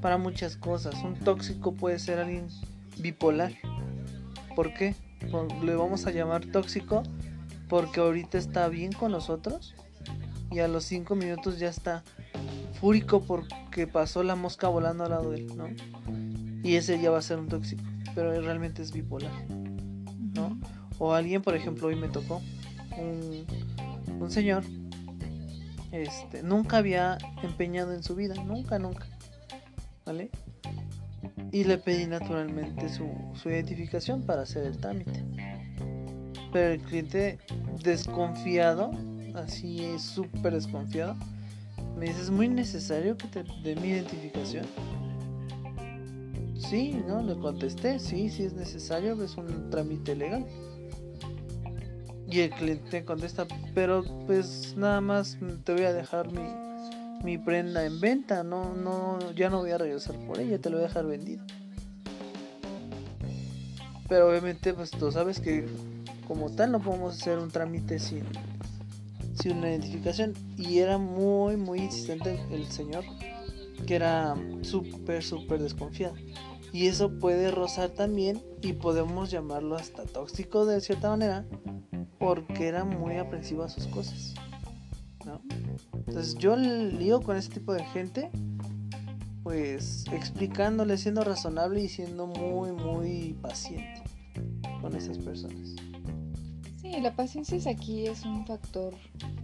Para 0.00 0.18
muchas 0.18 0.56
cosas. 0.56 0.94
Un 1.04 1.14
tóxico 1.14 1.72
puede 1.72 1.98
ser 1.98 2.18
alguien 2.18 2.48
bipolar. 2.98 3.52
¿Por 4.54 4.74
qué? 4.74 4.94
Le 5.62 5.74
vamos 5.74 6.06
a 6.06 6.10
llamar 6.10 6.46
tóxico 6.46 7.02
porque 7.68 8.00
ahorita 8.00 8.38
está 8.38 8.68
bien 8.68 8.92
con 8.92 9.12
nosotros 9.12 9.74
y 10.50 10.58
a 10.58 10.68
los 10.68 10.84
cinco 10.84 11.14
minutos 11.14 11.58
ya 11.58 11.68
está 11.68 12.02
fúrico 12.80 13.22
porque 13.22 13.86
pasó 13.86 14.22
la 14.22 14.34
mosca 14.34 14.68
volando 14.68 15.04
al 15.04 15.10
lado 15.10 15.30
de 15.30 15.38
él, 15.38 15.56
¿no? 15.56 15.68
Y 16.62 16.74
ese 16.74 17.00
ya 17.00 17.10
va 17.10 17.18
a 17.18 17.22
ser 17.22 17.38
un 17.38 17.48
tóxico, 17.48 17.82
pero 18.14 18.38
realmente 18.40 18.82
es 18.82 18.92
bipolar, 18.92 19.32
¿no? 20.34 20.58
O 20.98 21.14
alguien, 21.14 21.42
por 21.42 21.54
ejemplo, 21.54 21.88
hoy 21.88 21.96
me 21.96 22.08
tocó 22.08 22.42
un, 22.98 23.46
un 24.18 24.30
señor, 24.30 24.64
este, 25.92 26.42
nunca 26.42 26.78
había 26.78 27.18
empeñado 27.42 27.92
en 27.92 28.02
su 28.02 28.14
vida, 28.14 28.34
nunca, 28.34 28.78
nunca, 28.78 29.06
¿vale? 30.04 30.30
Y 31.52 31.64
le 31.64 31.78
pedí 31.78 32.06
naturalmente 32.06 32.88
su, 32.88 33.08
su 33.34 33.50
identificación 33.50 34.22
para 34.22 34.42
hacer 34.42 34.66
el 34.66 34.78
trámite. 34.78 35.24
Pero 36.52 36.74
el 36.74 36.80
cliente 36.80 37.38
desconfiado, 37.82 38.90
así 39.34 39.98
súper 39.98 40.54
desconfiado, 40.54 41.16
me 41.96 42.06
dice, 42.06 42.22
¿es 42.22 42.30
muy 42.30 42.48
necesario 42.48 43.16
que 43.16 43.28
te 43.28 43.44
dé 43.62 43.76
mi 43.76 43.88
identificación? 43.88 44.66
Sí, 46.56 47.02
¿no? 47.06 47.22
Le 47.22 47.36
contesté, 47.36 47.98
sí, 47.98 48.28
sí 48.28 48.44
es 48.44 48.52
necesario, 48.52 49.20
es 49.22 49.36
un 49.36 49.70
trámite 49.70 50.14
legal. 50.14 50.46
Y 52.30 52.40
el 52.40 52.50
cliente 52.50 53.04
contesta, 53.04 53.46
pero 53.74 54.04
pues 54.26 54.74
nada 54.76 55.00
más 55.00 55.36
te 55.64 55.72
voy 55.72 55.82
a 55.82 55.92
dejar 55.92 56.30
mi, 56.30 56.42
mi 57.24 57.38
prenda 57.38 57.84
en 57.84 58.00
venta, 58.00 58.44
no, 58.44 58.74
no, 58.74 59.18
ya 59.32 59.50
no 59.50 59.58
voy 59.58 59.72
a 59.72 59.78
regresar 59.78 60.14
por 60.26 60.38
ella, 60.38 60.58
te 60.60 60.70
lo 60.70 60.76
voy 60.76 60.84
a 60.84 60.88
dejar 60.88 61.06
vendido. 61.06 61.44
Pero 64.08 64.28
obviamente 64.28 64.74
pues 64.74 64.90
tú 64.90 65.10
sabes 65.10 65.40
que 65.40 65.66
como 66.30 66.48
tal 66.48 66.70
no 66.70 66.80
podemos 66.80 67.16
hacer 67.16 67.38
un 67.38 67.50
trámite 67.50 67.98
sin, 67.98 68.22
sin 69.34 69.58
una 69.58 69.70
identificación. 69.70 70.34
Y 70.56 70.78
era 70.78 70.96
muy, 70.96 71.56
muy 71.56 71.80
insistente 71.80 72.40
el 72.52 72.66
señor, 72.66 73.02
que 73.84 73.96
era 73.96 74.36
súper, 74.62 75.24
súper 75.24 75.60
desconfiado. 75.60 76.14
Y 76.72 76.86
eso 76.86 77.18
puede 77.18 77.50
rozar 77.50 77.90
también 77.90 78.40
y 78.62 78.74
podemos 78.74 79.32
llamarlo 79.32 79.74
hasta 79.74 80.04
tóxico 80.04 80.66
de 80.66 80.80
cierta 80.80 81.10
manera, 81.10 81.44
porque 82.20 82.68
era 82.68 82.84
muy 82.84 83.16
aprensivo 83.16 83.64
a 83.64 83.68
sus 83.68 83.88
cosas. 83.88 84.34
Entonces 86.06 86.36
yo 86.36 86.54
lío 86.54 87.20
con 87.20 87.36
ese 87.36 87.50
tipo 87.50 87.72
de 87.72 87.84
gente, 87.86 88.30
pues 89.42 90.04
explicándole, 90.12 90.96
siendo 90.96 91.24
razonable 91.24 91.82
y 91.82 91.88
siendo 91.88 92.28
muy, 92.28 92.70
muy 92.70 93.36
paciente 93.42 94.04
con 94.80 94.94
esas 94.94 95.18
personas 95.18 95.74
la 97.00 97.14
paciencia 97.14 97.56
es 97.56 97.66
aquí 97.66 98.06
es 98.06 98.24
un 98.24 98.44
factor 98.46 98.94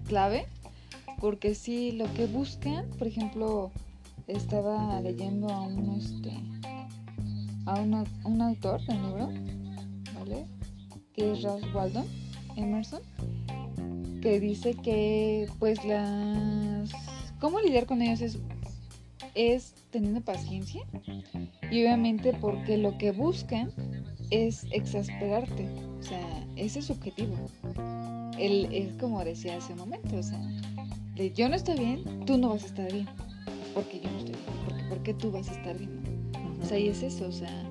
clave, 0.07 0.47
porque 1.21 1.55
si 1.55 1.93
lo 1.93 2.13
que 2.15 2.27
buscan, 2.27 2.89
por 2.99 3.07
ejemplo, 3.07 3.71
estaba 4.27 5.01
leyendo 5.01 5.49
a 5.49 5.63
un 5.63 5.97
este 5.97 6.33
a 7.67 7.81
un 7.81 8.43
autor 8.43 8.81
del 8.87 9.03
libro, 9.03 9.29
¿vale? 10.15 10.47
Que 11.13 11.33
es 11.33 11.43
Ralph 11.43 11.75
Waldo 11.75 12.05
Emerson, 12.57 13.03
que 14.23 14.41
dice 14.41 14.75
que 14.75 15.49
pues 15.59 15.85
las 15.85 16.91
cómo 17.41 17.61
lidiar 17.61 17.87
con 17.87 18.03
ellos 18.03 18.21
es 18.21 18.39
es 19.35 19.75
teniendo 19.91 20.23
paciencia 20.23 20.83
y 21.71 21.83
obviamente 21.83 22.33
porque 22.33 22.79
lo 22.79 22.97
que 22.99 23.13
buscan 23.13 23.71
es 24.31 24.67
exasperarte, 24.73 25.69
o 26.01 26.03
sea, 26.03 26.47
ese 26.57 26.81
es 26.81 26.87
su 26.87 26.95
objetivo. 26.95 27.37
Él 28.39 28.69
es 28.73 28.93
como 28.95 29.23
decía 29.25 29.57
hace 29.57 29.73
un 29.75 29.81
momento, 29.81 30.17
o 30.17 30.23
sea, 30.23 30.41
de 31.15 31.33
yo 31.33 31.49
no 31.49 31.55
estoy 31.55 31.79
bien, 31.79 32.25
tú 32.25 32.37
no 32.39 32.51
vas 32.51 32.65
a 32.65 32.67
estar 32.67 32.93
bien, 32.93 33.07
porque 33.75 34.01
yo 34.01 34.11
no 34.11 34.19
estoy 34.19 34.35
bien, 34.35 34.65
porque, 34.65 34.85
porque 34.89 35.15
tú 35.15 35.31
vas 35.31 35.49
a 35.49 35.53
estar 35.53 35.79
bien. 35.79 35.91
O 36.63 36.67
sea, 36.67 36.79
y 36.79 36.89
es 36.89 37.03
eso, 37.03 37.27
o 37.27 37.33
sea, 37.33 37.66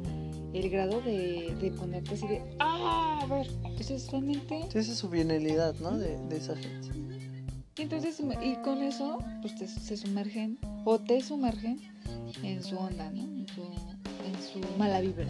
el 0.60 0.70
grado 0.70 1.02
de, 1.02 1.54
de 1.60 1.72
ponerte 1.72 2.14
así 2.14 2.28
de, 2.28 2.42
ah, 2.60 3.20
a 3.22 3.26
ver, 3.26 3.48
entonces 3.64 4.10
realmente... 4.10 4.68
esa 4.70 4.80
es 4.80 4.98
su 4.98 5.10
bienalidad, 5.10 5.76
¿no? 5.82 5.98
De, 5.98 6.18
de, 6.28 6.38
esa 6.38 6.56
gente. 6.56 6.90
Y 7.78 7.82
entonces, 7.82 8.22
y 8.42 8.56
con 8.64 8.82
eso, 8.82 9.20
pues 9.42 9.54
se 9.70 9.98
sumergen, 9.98 10.58
o 10.86 10.98
te 11.00 11.22
sumergen 11.22 11.80
en 12.42 12.64
su 12.64 12.78
onda, 12.78 13.12
¿no? 13.12 13.24
En 13.24 13.48
su, 13.50 13.64
en 13.64 14.64
su 14.64 14.78
mala 14.78 15.02
vibra. 15.02 15.28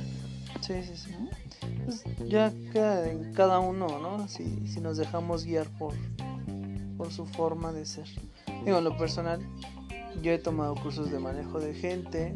Sí, 0.61 0.75
sí, 0.83 0.93
sí. 0.95 1.11
Pues 1.85 2.03
ya 2.27 2.53
queda 2.71 3.09
en 3.09 3.33
cada 3.33 3.59
uno, 3.59 3.87
¿no? 3.99 4.27
Si, 4.27 4.67
si 4.67 4.79
nos 4.79 4.97
dejamos 4.97 5.43
guiar 5.43 5.67
por, 5.79 5.93
por 6.97 7.11
su 7.11 7.25
forma 7.25 7.73
de 7.73 7.85
ser. 7.85 8.07
Digo, 8.63 8.77
en 8.77 8.83
lo 8.83 8.95
personal, 8.95 9.39
yo 10.21 10.31
he 10.31 10.37
tomado 10.37 10.75
cursos 10.75 11.11
de 11.11 11.19
manejo 11.19 11.59
de 11.59 11.73
gente, 11.73 12.35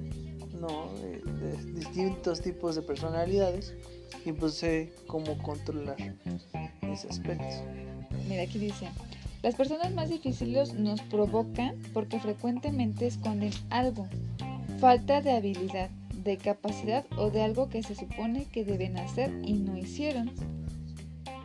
¿no? 0.60 0.90
De, 0.94 1.20
distintos 1.74 2.42
tipos 2.42 2.76
de 2.76 2.82
personalidades 2.82 3.74
y 4.26 4.32
pues 4.34 4.56
sé 4.56 4.94
cómo 5.08 5.38
controlar 5.40 5.98
ese 6.82 7.08
aspecto. 7.08 7.44
Mira, 8.28 8.44
aquí 8.44 8.60
dice, 8.60 8.90
las 9.42 9.56
personas 9.56 9.94
más 9.94 10.10
difíciles 10.10 10.74
nos 10.74 11.02
provocan 11.02 11.78
porque 11.94 12.20
frecuentemente 12.20 13.08
esconden 13.08 13.52
algo, 13.70 14.08
falta 14.80 15.22
de 15.22 15.32
habilidad, 15.32 15.90
de 16.24 16.38
capacidad 16.38 17.06
o 17.18 17.30
de 17.30 17.42
algo 17.42 17.70
que 17.70 17.82
se 17.82 17.96
supone 17.96 18.46
que 18.46 18.66
deben 18.66 18.98
hacer 18.98 19.32
y 19.46 19.54
no 19.54 19.78
hicieron. 19.78 20.32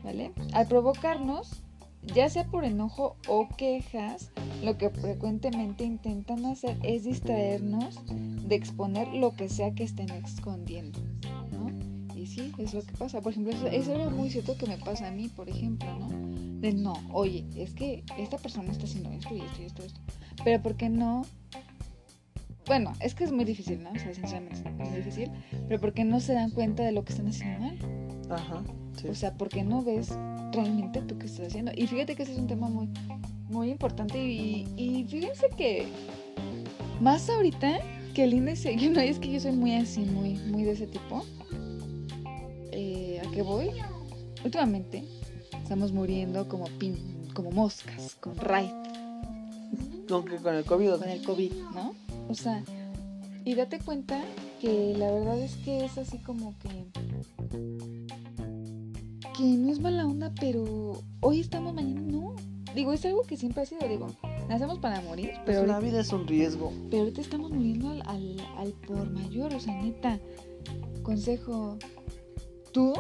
¿Vale? 0.03 0.33
Al 0.53 0.67
provocarnos, 0.67 1.64
ya 2.13 2.29
sea 2.29 2.45
por 2.45 2.65
enojo 2.65 3.17
o 3.29 3.49
quejas, 3.57 4.31
lo 4.63 4.77
que 4.77 4.91
frecuentemente 4.91 5.85
intentan 5.85 6.45
hacer 6.47 6.77
es 6.83 7.05
distraernos 7.05 8.01
de 8.07 8.55
exponer 8.55 9.09
lo 9.09 9.35
que 9.35 9.49
sea 9.49 9.75
que 9.75 9.85
estén 9.85 10.11
escondiendo, 10.11 11.01
¿no? 11.53 11.71
Y 12.15 12.27
sí, 12.27 12.53
es 12.59 12.75
lo 12.75 12.83
que 12.83 12.93
pasa. 12.93 13.21
Por 13.21 13.33
ejemplo, 13.33 13.53
eso, 13.53 13.67
es 13.67 13.89
algo 13.89 14.11
muy 14.11 14.31
cierto 14.31 14.57
que 14.57 14.67
me 14.67 14.79
pasa 14.79 15.09
a 15.09 15.11
mí, 15.11 15.29
por 15.29 15.49
ejemplo, 15.49 15.89
¿no? 15.99 16.09
De 16.61 16.73
no, 16.73 16.95
oye, 17.13 17.45
es 17.57 17.75
que 17.75 18.05
esta 18.19 18.39
persona 18.39 18.71
está 18.71 18.85
haciendo 18.85 19.11
esto 19.11 19.35
y 19.35 19.41
esto 19.41 19.63
y 19.63 19.65
esto, 19.65 19.83
esto. 19.83 20.01
Pero 20.45 20.63
¿por 20.63 20.77
qué 20.77 20.89
no? 20.89 21.23
Bueno, 22.67 22.95
es 23.01 23.15
que 23.15 23.25
es 23.25 23.33
muy 23.33 23.45
difícil, 23.45 23.83
¿no? 23.83 23.91
O 23.91 23.99
sea, 23.99 24.15
sinceramente 24.15 24.67
es 24.67 24.75
muy 24.75 24.97
difícil. 24.97 25.31
Pero 25.69 25.81
¿por 25.81 25.93
qué 25.93 26.05
no 26.05 26.21
se 26.21 26.33
dan 26.33 26.51
cuenta 26.51 26.83
de 26.83 26.93
lo 26.93 27.05
que 27.05 27.13
están 27.13 27.29
haciendo 27.29 27.61
mal? 27.61 27.79
Ajá. 28.31 28.63
Sí. 28.97 29.09
O 29.09 29.15
sea, 29.15 29.35
¿por 29.35 29.51
qué 29.51 29.65
no 29.65 29.83
ves 29.83 30.17
realmente 30.55 31.01
tú 31.03 31.19
qué 31.19 31.27
estás 31.27 31.49
haciendo? 31.49 31.73
Y 31.77 31.87
fíjate 31.87 32.15
que 32.15 32.23
ese 32.23 32.33
es 32.33 32.39
un 32.39 32.47
tema 32.47 32.69
muy, 32.69 32.89
muy 33.49 33.71
importante. 33.71 34.19
Y, 34.19 34.67
y 34.77 35.05
fíjense 35.05 35.49
que 35.57 35.87
más 37.01 37.29
ahorita 37.29 37.81
que 38.15 38.25
el 38.25 38.35
índice, 38.35 38.77
yo 38.79 38.91
no, 38.91 39.01
es 39.01 39.19
que 39.19 39.31
yo 39.31 39.41
soy 39.41 39.53
muy 39.53 39.75
así, 39.75 40.01
muy, 40.01 40.35
muy 40.35 40.65
de 40.65 40.73
ese 40.73 40.87
tipo. 40.87 41.25
Eh, 42.73 43.21
¿A 43.25 43.31
qué 43.31 43.43
voy? 43.43 43.71
Últimamente 44.45 45.05
estamos 45.63 45.93
muriendo 45.93 46.49
como, 46.49 46.67
pin, 46.79 46.97
como 47.35 47.51
moscas, 47.51 48.17
con 48.21 48.37
raid, 48.37 48.71
¿Con? 50.09 50.23
¿Con 50.23 50.55
el 50.55 50.65
COVID? 50.65 50.91
con 50.99 51.09
el 51.09 51.23
COVID, 51.23 51.53
¿no? 51.75 51.95
O 52.29 52.35
sea, 52.35 52.63
y 53.45 53.55
date 53.55 53.79
cuenta 53.79 54.23
que 54.61 54.95
la 54.97 55.11
verdad 55.11 55.39
es 55.39 55.57
que 55.57 55.85
es 55.85 55.99
así 55.99 56.19
como 56.19 56.55
que 56.59 56.69
que 59.37 59.43
no 59.45 59.71
es 59.71 59.81
mala 59.81 60.07
onda, 60.07 60.33
pero 60.41 60.93
hoy 61.21 61.41
estamos, 61.41 61.75
mañana 61.75 62.01
no. 62.01 62.35
Digo, 62.75 62.93
es 62.93 63.05
algo 63.05 63.23
que 63.23 63.37
siempre 63.37 63.63
ha 63.63 63.67
sido, 63.67 63.87
digo, 63.89 64.09
nacemos 64.49 64.79
para 64.81 65.01
morir, 65.01 65.33
pero 65.47 65.65
la 65.65 65.75
ahorita, 65.77 65.91
vida 65.93 66.01
es 66.01 66.13
un 66.13 66.27
riesgo. 66.27 66.73
pero 66.91 67.03
ahorita 67.03 67.21
estamos 67.21 67.51
muriendo 67.53 67.91
al, 67.91 68.03
al, 68.07 68.37
al 68.57 68.73
por 68.87 69.09
mayor, 69.11 69.55
o 69.55 69.61
sea, 69.61 69.81
neta, 69.81 70.19
consejo, 71.03 71.79
tú, 72.73 72.93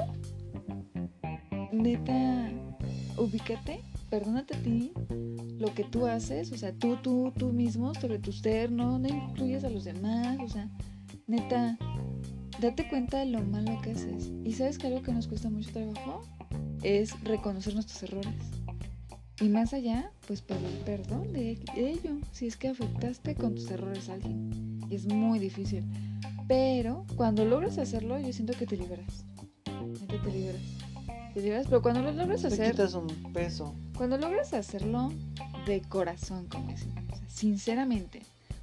neta, 1.72 2.50
ubícate, 3.16 3.80
perdónate 4.10 4.54
a 4.54 4.62
ti, 4.62 4.92
lo 5.58 5.74
que 5.74 5.82
tú 5.82 6.06
haces, 6.06 6.52
o 6.52 6.56
sea, 6.56 6.72
tú, 6.72 6.96
tú, 7.02 7.32
tú 7.36 7.52
mismo, 7.52 7.94
sobre 7.94 8.20
tu 8.20 8.30
ser, 8.30 8.70
no, 8.70 9.00
no 9.00 9.08
incluyes 9.08 9.64
a 9.64 9.70
los 9.70 9.82
demás, 9.82 10.38
o 10.40 10.48
sea, 10.48 10.70
neta, 11.26 11.76
date 12.60 12.88
cuenta 12.88 13.18
de 13.18 13.26
lo 13.26 13.42
malo 13.42 13.80
que 13.82 13.92
haces. 13.92 14.30
Y 14.44 14.52
sabes 14.52 14.78
que 14.78 14.86
algo 14.86 15.02
que 15.02 15.12
nos 15.12 15.26
cuesta 15.26 15.50
mucho 15.50 15.70
trabajo 15.72 16.22
es 16.82 17.18
reconocer 17.24 17.74
nuestros 17.74 18.02
errores. 18.02 18.34
Y 19.40 19.48
más 19.48 19.74
allá, 19.74 20.12
pues 20.26 20.42
pedir 20.42 20.82
perdón 20.84 21.32
de, 21.32 21.58
ello, 21.74 22.18
si 22.30 22.46
es 22.46 22.56
que 22.56 22.68
afectaste 22.68 23.34
con 23.34 23.56
tus 23.56 23.70
errores 23.70 24.08
a 24.08 24.14
alguien. 24.14 24.80
Y 24.88 24.94
es 24.94 25.06
muy 25.06 25.38
difícil. 25.38 25.84
Pero 26.46 27.04
cuando 27.16 27.44
logras 27.44 27.78
hacerlo, 27.78 28.18
yo 28.20 28.32
siento 28.32 28.52
que 28.56 28.66
te 28.66 28.76
liberas. 28.76 29.24
Neta, 29.66 30.22
te 30.22 30.30
liberas. 30.30 30.62
Te 31.32 31.40
liberas, 31.40 31.66
pero 31.66 31.82
cuando 31.82 32.02
lo 32.02 32.12
logras 32.12 32.42
Te 32.42 32.48
hacer, 32.48 32.70
quitas 32.70 32.94
un 32.94 33.08
peso. 33.32 33.74
cuando 33.96 34.18
logras 34.18 34.54
hacerlo 34.54 35.10
de 35.66 35.82
corazón, 35.82 36.46
como 36.46 36.70
decimos, 36.70 37.02
sinceramente, 37.26 38.22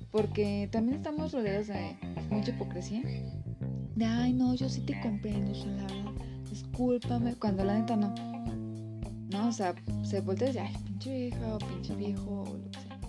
porque 0.10 0.70
también 0.72 1.00
estamos 1.00 1.34
rodeados 1.34 1.68
de 1.68 1.98
mucha 2.30 2.52
hipocresía. 2.52 3.02
De, 4.02 4.08
ay, 4.08 4.34
no, 4.34 4.56
yo 4.56 4.68
sí 4.68 4.82
te 4.82 5.00
comprendo, 5.00 5.54
Solana, 5.54 6.12
discúlpame, 6.50 7.36
cuando 7.36 7.64
la 7.64 7.78
neta 7.78 7.96
no. 7.96 8.12
No, 9.30 9.48
o 9.48 9.52
sea, 9.52 9.76
se 10.02 10.22
voltea 10.22 10.48
y 10.48 10.54
dice, 10.54 10.60
ay, 10.62 10.76
pinche 10.86 11.12
vieja 11.12 11.56
o 11.56 11.60
pinche 11.60 11.96
viejo 11.96 12.42
o 12.42 12.58
lo 12.58 12.72
que 12.72 12.80
sea. 12.80 13.00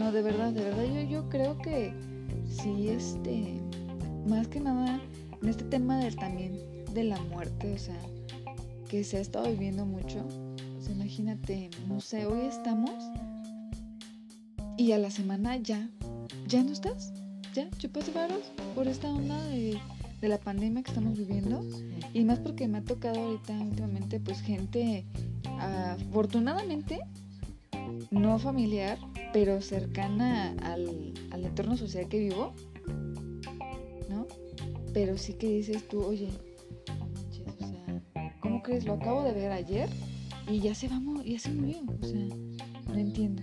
No, 0.00 0.10
de 0.10 0.20
verdad, 0.20 0.52
de 0.52 0.64
verdad, 0.64 0.82
yo, 0.82 1.00
yo 1.02 1.28
creo 1.28 1.56
que 1.58 1.94
sí, 2.44 2.88
este, 2.88 3.60
más 4.26 4.48
que 4.48 4.58
nada, 4.58 5.00
en 5.40 5.48
este 5.48 5.62
tema 5.62 5.98
del 5.98 6.16
también 6.16 6.58
de 6.92 7.04
la 7.04 7.20
muerte, 7.20 7.72
o 7.72 7.78
sea, 7.78 8.00
que 8.88 9.04
se 9.04 9.18
ha 9.18 9.20
estado 9.20 9.48
viviendo 9.48 9.86
mucho, 9.86 10.26
pues 10.74 10.90
imagínate, 10.90 11.70
no 11.86 12.00
sé, 12.00 12.26
hoy 12.26 12.46
estamos 12.46 12.90
y 14.76 14.90
a 14.90 14.98
la 14.98 15.12
semana 15.12 15.56
ya, 15.58 15.88
ya 16.48 16.64
no 16.64 16.72
estás, 16.72 17.12
ya 17.54 17.70
chupaste 17.78 18.10
varos 18.10 18.50
por 18.74 18.88
esta 18.88 19.08
onda 19.08 19.40
de, 19.44 19.78
de 20.22 20.28
la 20.28 20.38
pandemia 20.38 20.82
que 20.82 20.90
estamos 20.90 21.18
viviendo 21.18 21.62
y 22.14 22.24
más 22.24 22.38
porque 22.38 22.68
me 22.68 22.78
ha 22.78 22.84
tocado 22.84 23.20
ahorita 23.20 23.52
últimamente 23.60 24.20
pues 24.20 24.40
gente 24.40 25.04
afortunadamente 25.58 27.00
no 28.10 28.38
familiar 28.38 28.98
pero 29.32 29.60
cercana 29.60 30.54
al, 30.62 31.12
al 31.30 31.44
entorno 31.44 31.76
social 31.76 32.08
que 32.08 32.18
vivo, 32.18 32.52
¿no? 34.08 34.26
Pero 34.92 35.16
sí 35.16 35.34
que 35.34 35.48
dices 35.48 35.88
tú, 35.88 36.04
oye, 36.04 36.28
no 36.88 37.06
manches, 37.06 37.46
o 37.48 37.66
sea, 37.66 38.40
¿cómo 38.40 38.62
crees? 38.62 38.84
Lo 38.84 38.94
acabo 38.94 39.22
de 39.22 39.32
ver 39.32 39.50
ayer 39.52 39.88
y 40.48 40.60
ya 40.60 40.74
se 40.74 40.88
va, 40.88 41.00
ya 41.24 41.38
se 41.38 41.50
murió, 41.50 41.78
o 42.00 42.06
sea, 42.06 42.26
no 42.88 42.94
entiendo. 42.94 43.42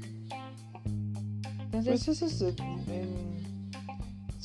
Entonces, 1.60 2.06
Pues 2.06 2.22
eso 2.22 2.48
es, 2.48 2.56
eh, 2.88 3.49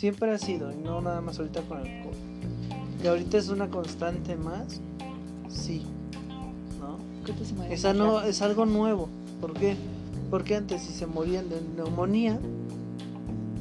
siempre 0.05 0.31
ha 0.33 0.39
sido, 0.39 0.71
y 0.71 0.77
no 0.77 1.01
nada 1.01 1.23
más 1.23 1.39
ahorita 1.39 1.63
con 1.63 1.79
el 1.79 2.03
COVID. 2.03 3.03
Y 3.03 3.07
ahorita 3.07 3.39
es 3.39 3.49
una 3.49 3.71
constante 3.71 4.37
más, 4.37 4.83
sí, 5.49 5.87
¿no? 6.79 6.99
¿qué 7.25 7.33
te 7.33 7.43
se 7.43 7.55
muere 7.55 7.73
Esa 7.73 7.95
más 7.95 7.97
no, 7.97 8.21
es 8.21 8.43
algo 8.43 8.67
nuevo. 8.67 9.09
¿Por 9.41 9.55
qué? 9.55 9.77
Porque 10.31 10.57
antes 10.57 10.83
si 10.83 10.93
se 10.93 11.07
morían 11.07 11.49
de 11.49 11.63
neumonía, 11.75 12.39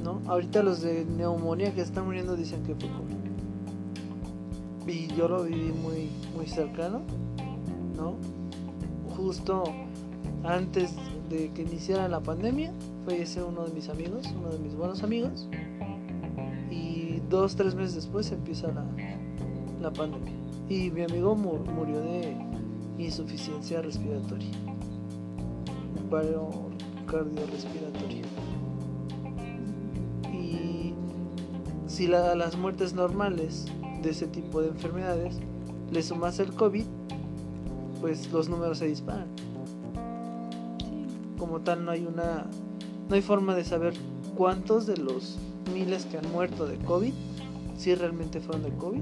¿no? 0.04 0.22
Ahorita 0.28 0.64
los 0.64 0.82
de 0.82 1.06
neumonía 1.06 1.74
que 1.74 1.80
están 1.80 2.04
muriendo 2.04 2.36
dicen 2.36 2.62
que 2.64 2.76
fue 2.76 2.90
COVID. 2.90 3.16
Y 4.92 5.08
yo 5.16 5.30
lo 5.30 5.44
viví 5.44 5.72
muy, 5.72 6.10
muy 6.36 6.46
cercano, 6.46 7.04
¿no? 7.96 8.18
Justo 9.16 9.64
antes 10.44 10.94
de 11.30 11.52
que 11.54 11.62
iniciara 11.62 12.10
la 12.10 12.20
pandemia, 12.20 12.74
falleció 13.06 13.48
uno 13.48 13.64
de 13.64 13.72
mis 13.72 13.88
amigos, 13.88 14.28
uno 14.38 14.50
de 14.50 14.60
mis 14.60 14.76
buenos 14.76 15.04
amigos. 15.04 15.48
Dos, 17.34 17.56
tres 17.56 17.74
meses 17.74 17.96
después 17.96 18.32
empieza 18.32 18.68
la, 18.68 18.86
la 19.82 19.92
pandemia. 19.92 20.32
Y 20.70 20.92
mi 20.92 21.02
amigo 21.02 21.34
mu- 21.36 21.64
murió 21.74 22.00
de 22.00 22.38
insuficiencia 23.00 23.82
respiratoria. 23.82 24.52
Paro 26.12 26.52
cardiorrespiratorio. 27.08 28.26
Y 30.32 30.94
si 31.88 32.06
la- 32.06 32.36
las 32.36 32.56
muertes 32.56 32.94
normales 32.94 33.66
de 34.04 34.12
ese 34.12 34.28
tipo 34.28 34.62
de 34.62 34.68
enfermedades 34.68 35.40
le 35.92 36.04
sumas 36.04 36.38
el 36.38 36.54
COVID, 36.54 36.86
pues 38.00 38.32
los 38.32 38.48
números 38.48 38.78
se 38.78 38.86
disparan. 38.86 39.26
Como 41.40 41.62
tal 41.62 41.84
no 41.84 41.90
hay 41.90 42.06
una 42.06 42.46
no 43.10 43.16
hay 43.16 43.24
forma 43.24 43.56
de 43.56 43.66
saber 43.66 43.96
cuántos 44.38 44.86
de 44.86 44.98
los 44.98 45.40
miles 45.72 46.06
que 46.06 46.18
han 46.18 46.32
muerto 46.32 46.66
de 46.66 46.78
COVID 46.80 47.14
si 47.78 47.96
realmente 47.96 48.40
fueron 48.40 48.64
de 48.64 48.72
COVID 48.72 49.02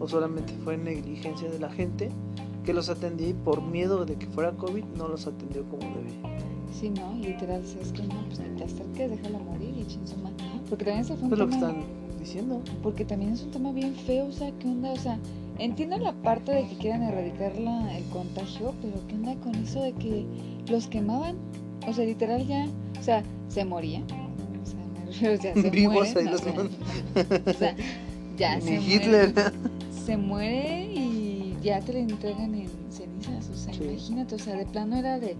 o 0.00 0.08
solamente 0.08 0.52
fue 0.64 0.76
negligencia 0.76 1.50
de 1.50 1.58
la 1.58 1.70
gente 1.70 2.10
que 2.64 2.72
los 2.72 2.88
atendía 2.88 3.28
y 3.28 3.34
por 3.34 3.62
miedo 3.62 4.04
de 4.04 4.16
que 4.16 4.26
fuera 4.26 4.52
COVID 4.52 4.84
no 4.96 5.08
los 5.08 5.26
atendió 5.26 5.64
como 5.68 5.82
debía. 5.94 6.38
Sí, 6.72 6.90
no, 6.90 7.14
literal, 7.14 7.62
es 7.62 7.92
que 7.92 8.02
no, 8.02 8.14
pues 8.26 8.40
ni 8.40 8.56
te 8.56 8.64
acerques, 8.64 9.10
déjala 9.10 9.38
morir 9.38 9.74
y 9.78 9.86
chin 9.86 10.06
su 10.06 10.16
madre. 10.18 10.36
Porque 10.68 10.84
también 10.84 11.04
se 11.04 11.16
fue 11.16 11.28
un 11.28 11.38
lo 11.38 11.48
que 11.48 11.54
están 11.54 11.84
diciendo. 12.18 12.60
Porque 12.82 13.04
también 13.04 13.32
es 13.32 13.42
un 13.44 13.52
tema 13.52 13.72
bien 13.72 13.94
feo, 13.94 14.26
o 14.26 14.32
sea, 14.32 14.50
¿qué 14.58 14.66
onda? 14.66 14.92
O 14.92 14.96
sea, 14.96 15.18
entiendo 15.58 15.96
la 15.98 16.12
parte 16.12 16.52
de 16.52 16.66
que 16.66 16.76
quieran 16.76 17.02
erradicar 17.04 17.56
la, 17.56 17.96
el 17.96 18.04
contagio, 18.06 18.74
pero 18.82 18.94
¿qué 19.06 19.14
onda 19.14 19.36
con 19.36 19.54
eso 19.54 19.80
de 19.80 19.92
que 19.92 20.26
los 20.68 20.88
quemaban? 20.88 21.36
O 21.86 21.92
sea, 21.92 22.04
literal 22.04 22.46
ya, 22.46 22.66
o 22.98 23.02
sea, 23.02 23.22
se 23.48 23.64
moría. 23.64 24.02
O 25.38 25.40
sea, 25.40 25.54
se 25.54 25.70
Vivos 25.70 26.14
ahí 26.16 26.24
los 26.24 26.40
o 26.40 26.44
sea, 26.44 26.52
mandan. 26.54 27.42
o 27.46 27.52
sea, 27.52 27.76
ya 28.36 28.56
Ni 28.56 28.62
se 28.62 28.74
Hitler. 28.80 29.32
muere. 29.34 29.50
Se 30.04 30.16
muere 30.16 30.84
y 30.94 31.56
ya 31.62 31.80
te 31.80 31.92
lo 31.94 31.98
entregan 31.98 32.54
en 32.54 32.68
cenizas, 32.90 33.48
o 33.50 33.56
sea, 33.56 33.72
Sí. 33.74 33.84
imagínate, 33.84 34.34
o 34.34 34.38
sea, 34.38 34.54
de 34.56 34.66
plano 34.66 34.96
era 34.96 35.18
de, 35.18 35.36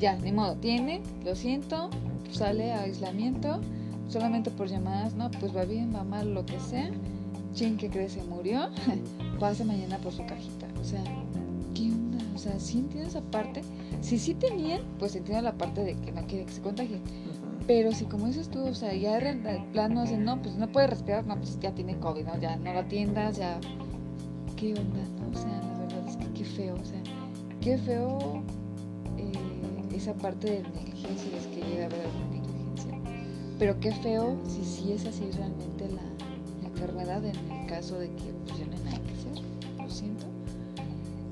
ya, 0.00 0.16
ni 0.16 0.32
modo, 0.32 0.54
tiene, 0.56 1.02
lo 1.24 1.34
siento, 1.36 1.90
sale 2.32 2.72
a 2.72 2.82
aislamiento, 2.82 3.60
solamente 4.08 4.50
por 4.50 4.68
llamadas, 4.68 5.14
no, 5.14 5.30
pues 5.32 5.54
va 5.54 5.64
bien, 5.64 5.94
va 5.94 6.02
mal, 6.04 6.32
lo 6.32 6.46
que 6.46 6.58
sea, 6.60 6.90
chin 7.54 7.76
que 7.76 7.90
crece, 7.90 8.22
murió, 8.22 8.68
pase 9.40 9.64
mañana 9.64 9.98
por 9.98 10.12
su 10.12 10.24
cajita, 10.24 10.66
o 10.80 10.84
sea, 10.84 11.02
¿qué 11.74 11.82
onda? 11.82 12.18
O 12.34 12.38
sea, 12.38 12.58
sí 12.58 12.78
entiendo 12.78 13.08
esa 13.10 13.20
parte, 13.20 13.60
si 14.00 14.18
sí 14.18 14.32
tenían, 14.34 14.80
pues 14.98 15.14
entiendo 15.14 15.42
la 15.42 15.52
parte 15.52 15.82
de 15.84 15.94
que 15.96 16.12
no 16.12 16.22
quiere 16.26 16.46
que 16.46 16.52
se 16.52 16.60
contagie. 16.62 17.00
Pero 17.66 17.92
si 17.92 18.04
como 18.04 18.26
dices 18.26 18.48
tú, 18.48 18.64
o 18.64 18.74
sea, 18.74 18.94
ya 18.94 19.18
de 19.18 19.64
plano 19.72 20.02
hacen, 20.02 20.24
no, 20.24 20.40
pues 20.40 20.54
no 20.54 20.68
puede 20.70 20.86
respirar, 20.86 21.26
no, 21.26 21.36
pues 21.36 21.58
ya 21.58 21.72
tiene 21.74 21.98
COVID, 21.98 22.24
¿no? 22.24 22.38
Ya 22.38 22.56
no 22.56 22.72
lo 22.72 22.80
atiendas, 22.80 23.36
ya, 23.36 23.58
¿qué 24.56 24.74
onda? 24.74 25.02
no? 25.20 25.36
O 25.36 25.42
sea, 25.42 25.60
la 25.62 25.78
verdad 25.78 26.08
es 26.08 26.16
que 26.16 26.32
qué 26.32 26.44
feo, 26.44 26.74
o 26.74 26.84
sea, 26.84 27.02
qué 27.60 27.76
feo 27.78 28.42
eh, 29.16 29.96
esa 29.96 30.14
parte 30.14 30.50
de 30.50 30.62
negligencia, 30.62 31.36
es 31.36 31.46
que 31.48 31.60
llega 31.62 31.84
a 31.84 31.86
haber 31.86 32.00
alguna 32.02 32.26
negligencia. 32.30 32.92
Pero 33.58 33.80
qué 33.80 33.92
feo 33.92 34.36
si 34.46 34.64
sí 34.64 34.92
es 34.92 35.04
así 35.06 35.28
realmente 35.32 35.88
la, 35.88 36.02
enfermedad 36.68 37.24
en 37.24 37.34
el 37.36 37.66
caso 37.66 37.98
de 37.98 38.08
que 38.10 38.34
pues, 38.46 38.58
ya 38.58 38.66
no 38.66 38.72
hay 38.74 38.98
que 39.00 39.12
hacer, 39.14 39.82
lo 39.82 39.90
siento. 39.90 40.26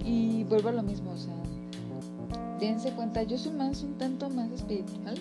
Y 0.02 0.44
vuelvo 0.44 0.70
a 0.70 0.72
lo 0.72 0.82
mismo, 0.82 1.10
o 1.12 1.18
sea, 1.18 1.34
dense 2.58 2.90
cuenta, 2.92 3.22
yo 3.22 3.36
soy 3.36 3.52
más, 3.52 3.82
un 3.82 3.94
tanto 3.98 4.30
más 4.30 4.50
espiritual, 4.50 5.16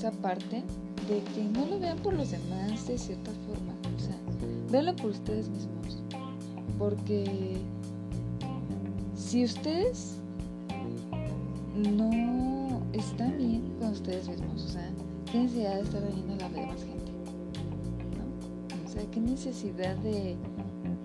esa 0.00 0.10
parte 0.12 0.62
de 1.08 1.22
que 1.34 1.44
no 1.44 1.66
lo 1.66 1.78
vean 1.78 1.98
por 1.98 2.14
los 2.14 2.30
demás 2.30 2.86
de 2.86 2.96
cierta 2.96 3.30
forma, 3.46 3.74
o 3.94 4.00
sea, 4.00 4.16
véanlo 4.70 4.96
por 4.96 5.10
ustedes 5.10 5.50
mismos, 5.50 5.98
porque 6.78 7.58
si 9.14 9.44
ustedes 9.44 10.16
no 11.76 12.80
están 12.94 13.36
bien 13.36 13.74
con 13.78 13.90
ustedes 13.90 14.26
mismos, 14.26 14.64
o 14.64 14.68
sea, 14.68 14.90
qué 15.30 15.40
necesidad 15.40 15.74
de 15.74 15.82
estar 15.82 16.00
dañando 16.00 16.36
la 16.36 16.48
vida 16.48 16.60
de 16.60 16.66
más 16.66 16.82
gente, 16.82 17.12
¿no? 18.16 18.86
O 18.86 18.88
sea, 18.88 19.02
qué 19.10 19.20
necesidad 19.20 19.96
de, 19.96 20.34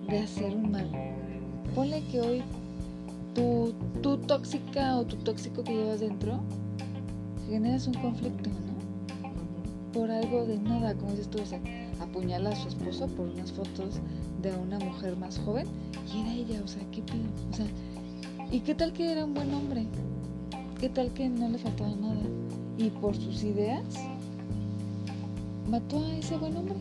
de 0.08 0.18
hacer 0.20 0.56
un 0.56 0.70
mal. 0.70 0.90
Ponle 1.74 2.02
que 2.10 2.22
hoy 2.22 2.42
tu, 3.34 3.74
tu 4.00 4.16
tóxica 4.16 4.96
o 4.96 5.04
tu 5.04 5.16
tóxico 5.16 5.62
que 5.62 5.74
llevas 5.74 6.00
dentro 6.00 6.40
generas 7.46 7.86
un 7.86 7.94
conflicto, 7.94 8.48
¿no? 8.48 8.75
Por 9.96 10.10
algo 10.10 10.44
de 10.44 10.58
nada, 10.58 10.94
como 10.94 11.12
dices 11.12 11.28
tú, 11.28 11.40
o 11.40 11.46
sea, 11.46 11.58
apuñala 12.00 12.50
a 12.50 12.56
su 12.56 12.68
esposo 12.68 13.06
por 13.06 13.30
unas 13.30 13.50
fotos 13.50 13.94
de 14.42 14.52
una 14.52 14.78
mujer 14.78 15.16
más 15.16 15.38
joven 15.38 15.66
y 16.14 16.20
era 16.20 16.34
ella, 16.34 16.60
o 16.62 16.68
sea, 16.68 16.82
¿qué 16.92 17.00
pido? 17.00 17.24
O 17.50 17.56
sea, 17.56 17.66
¿y 18.50 18.60
qué 18.60 18.74
tal 18.74 18.92
que 18.92 19.10
era 19.10 19.24
un 19.24 19.32
buen 19.32 19.54
hombre? 19.54 19.86
¿Qué 20.78 20.90
tal 20.90 21.14
que 21.14 21.30
no 21.30 21.48
le 21.48 21.56
faltaba 21.56 21.88
nada? 21.96 22.20
Y 22.76 22.90
por 22.90 23.16
sus 23.16 23.42
ideas, 23.42 23.86
mató 25.66 26.04
a 26.04 26.18
ese 26.18 26.36
buen 26.36 26.54
hombre. 26.58 26.76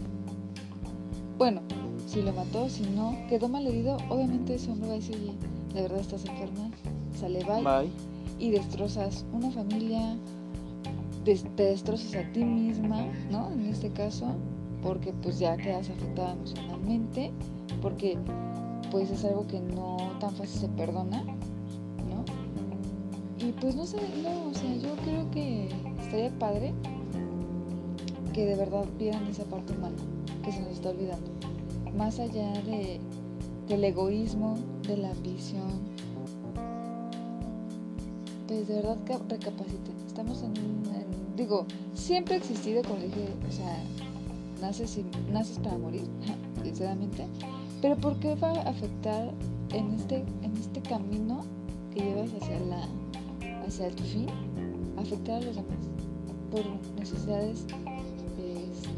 Bueno, 1.38 1.62
si 2.06 2.21
lo 2.21 2.34
mató, 2.34 2.67
si 2.67 2.84
no, 2.84 3.15
quedó 3.30 3.47
mal 3.47 3.65
herido, 3.65 3.95
obviamente 4.10 4.56
ese 4.56 4.71
hombre 4.71 4.89
va 4.89 4.93
a 4.95 4.97
decir, 4.97 5.17
de 5.73 5.82
verdad 5.84 6.01
estás 6.01 6.25
enferma, 6.25 6.69
sale 7.17 7.45
bye, 7.45 7.89
y 8.39 8.51
destrozas 8.51 9.25
una 9.32 9.51
familia, 9.51 10.17
te 11.26 11.64
destrozas 11.64 12.16
a 12.16 12.32
ti 12.32 12.44
misma, 12.44 13.06
¿no? 13.32 13.52
En 13.52 13.66
este 13.66 13.90
caso, 13.90 14.28
porque 14.82 15.12
pues 15.12 15.40
ya 15.40 15.58
quedas 15.58 15.90
afectada 15.90 16.34
emocionalmente, 16.34 17.32
porque 17.82 18.18
pues 18.92 19.10
es 19.10 19.26
algo 19.26 19.48
que 19.48 19.60
no 19.60 19.98
tan 20.20 20.32
fácil 20.36 20.62
se 20.62 20.70
perdona, 20.70 21.24
¿no? 21.24 22.24
Y 23.46 23.52
pues 23.54 23.76
no 23.76 23.86
sé, 23.86 23.98
no, 24.24 24.50
o 24.50 24.54
sea, 24.54 24.74
yo 24.76 24.96
creo 25.04 25.30
que 25.32 25.70
estaría 26.02 26.32
padre 26.40 26.74
que 28.34 28.46
de 28.46 28.56
verdad 28.56 28.86
vieran 28.98 29.26
esa 29.28 29.44
parte 29.46 29.74
humana 29.74 29.98
que 30.44 30.52
se 30.52 30.62
nos 30.62 30.72
está 30.72 30.90
olvidando. 30.90 31.32
Más 31.98 32.20
allá 32.20 32.52
de 32.64 33.00
del 33.68 33.84
egoísmo, 33.84 34.56
de 34.88 34.98
la 34.98 35.12
ambición. 35.12 35.96
Pues 38.48 38.68
de 38.68 38.76
verdad 38.76 38.98
recapaciten. 39.30 39.96
Estamos 40.08 40.44
en, 40.44 40.52
un... 40.52 41.05
digo, 41.36 41.65
siempre 41.93 42.36
ha 42.36 42.38
existido, 42.38 42.82
como 42.84 43.00
dije, 43.02 43.28
o 43.48 43.52
sea, 43.52 43.84
naces, 44.62 44.98
y, 44.98 45.06
naces 45.32 45.60
para 45.60 45.78
morir, 45.78 46.06
sinceramente. 46.63 47.26
Pero 47.82 47.98
¿por 47.98 48.19
qué 48.19 48.36
va 48.36 48.52
a 48.52 48.69
afectar 48.69 49.32
en 49.74 49.93
este, 49.93 50.24
en 50.41 50.56
este 50.58 50.82
camino 50.82 51.43
que 51.93 52.02
llevas 52.02 52.30
hacia 52.41 52.60
la 52.62 52.88
hacia 53.65 53.89
tu 53.91 54.04
fin? 54.04 54.28
Afectar 54.98 55.41
a 55.41 55.45
los 55.45 55.56
demás 55.56 55.78
por 56.52 56.63
necesidades 56.98 57.65
este, 58.38 58.93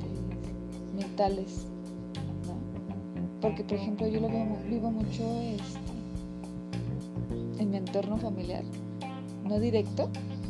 mentales 0.95 1.67
porque, 3.41 3.63
por 3.63 3.77
ejemplo, 3.77 4.07
yo 4.07 4.19
lo 4.19 4.29
vivo 4.29 4.91
mucho 4.91 5.23
este, 5.41 5.79
en 7.61 7.69
mi 7.69 7.77
entorno 7.77 8.17
familiar, 8.17 8.63
no 9.47 9.59
directo, 9.59 10.09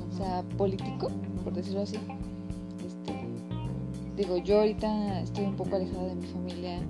o 0.10 0.18
sea, 0.18 0.44
político, 0.58 1.10
por 1.48 1.54
decirlo 1.54 1.84
así. 1.84 1.96
Este, 2.86 3.14
digo, 4.18 4.36
yo 4.36 4.60
ahorita 4.60 5.22
estoy 5.22 5.46
un 5.46 5.56
poco 5.56 5.78
alejada 5.78 6.08
de 6.08 6.16
mi 6.16 6.28
familia 6.28 6.82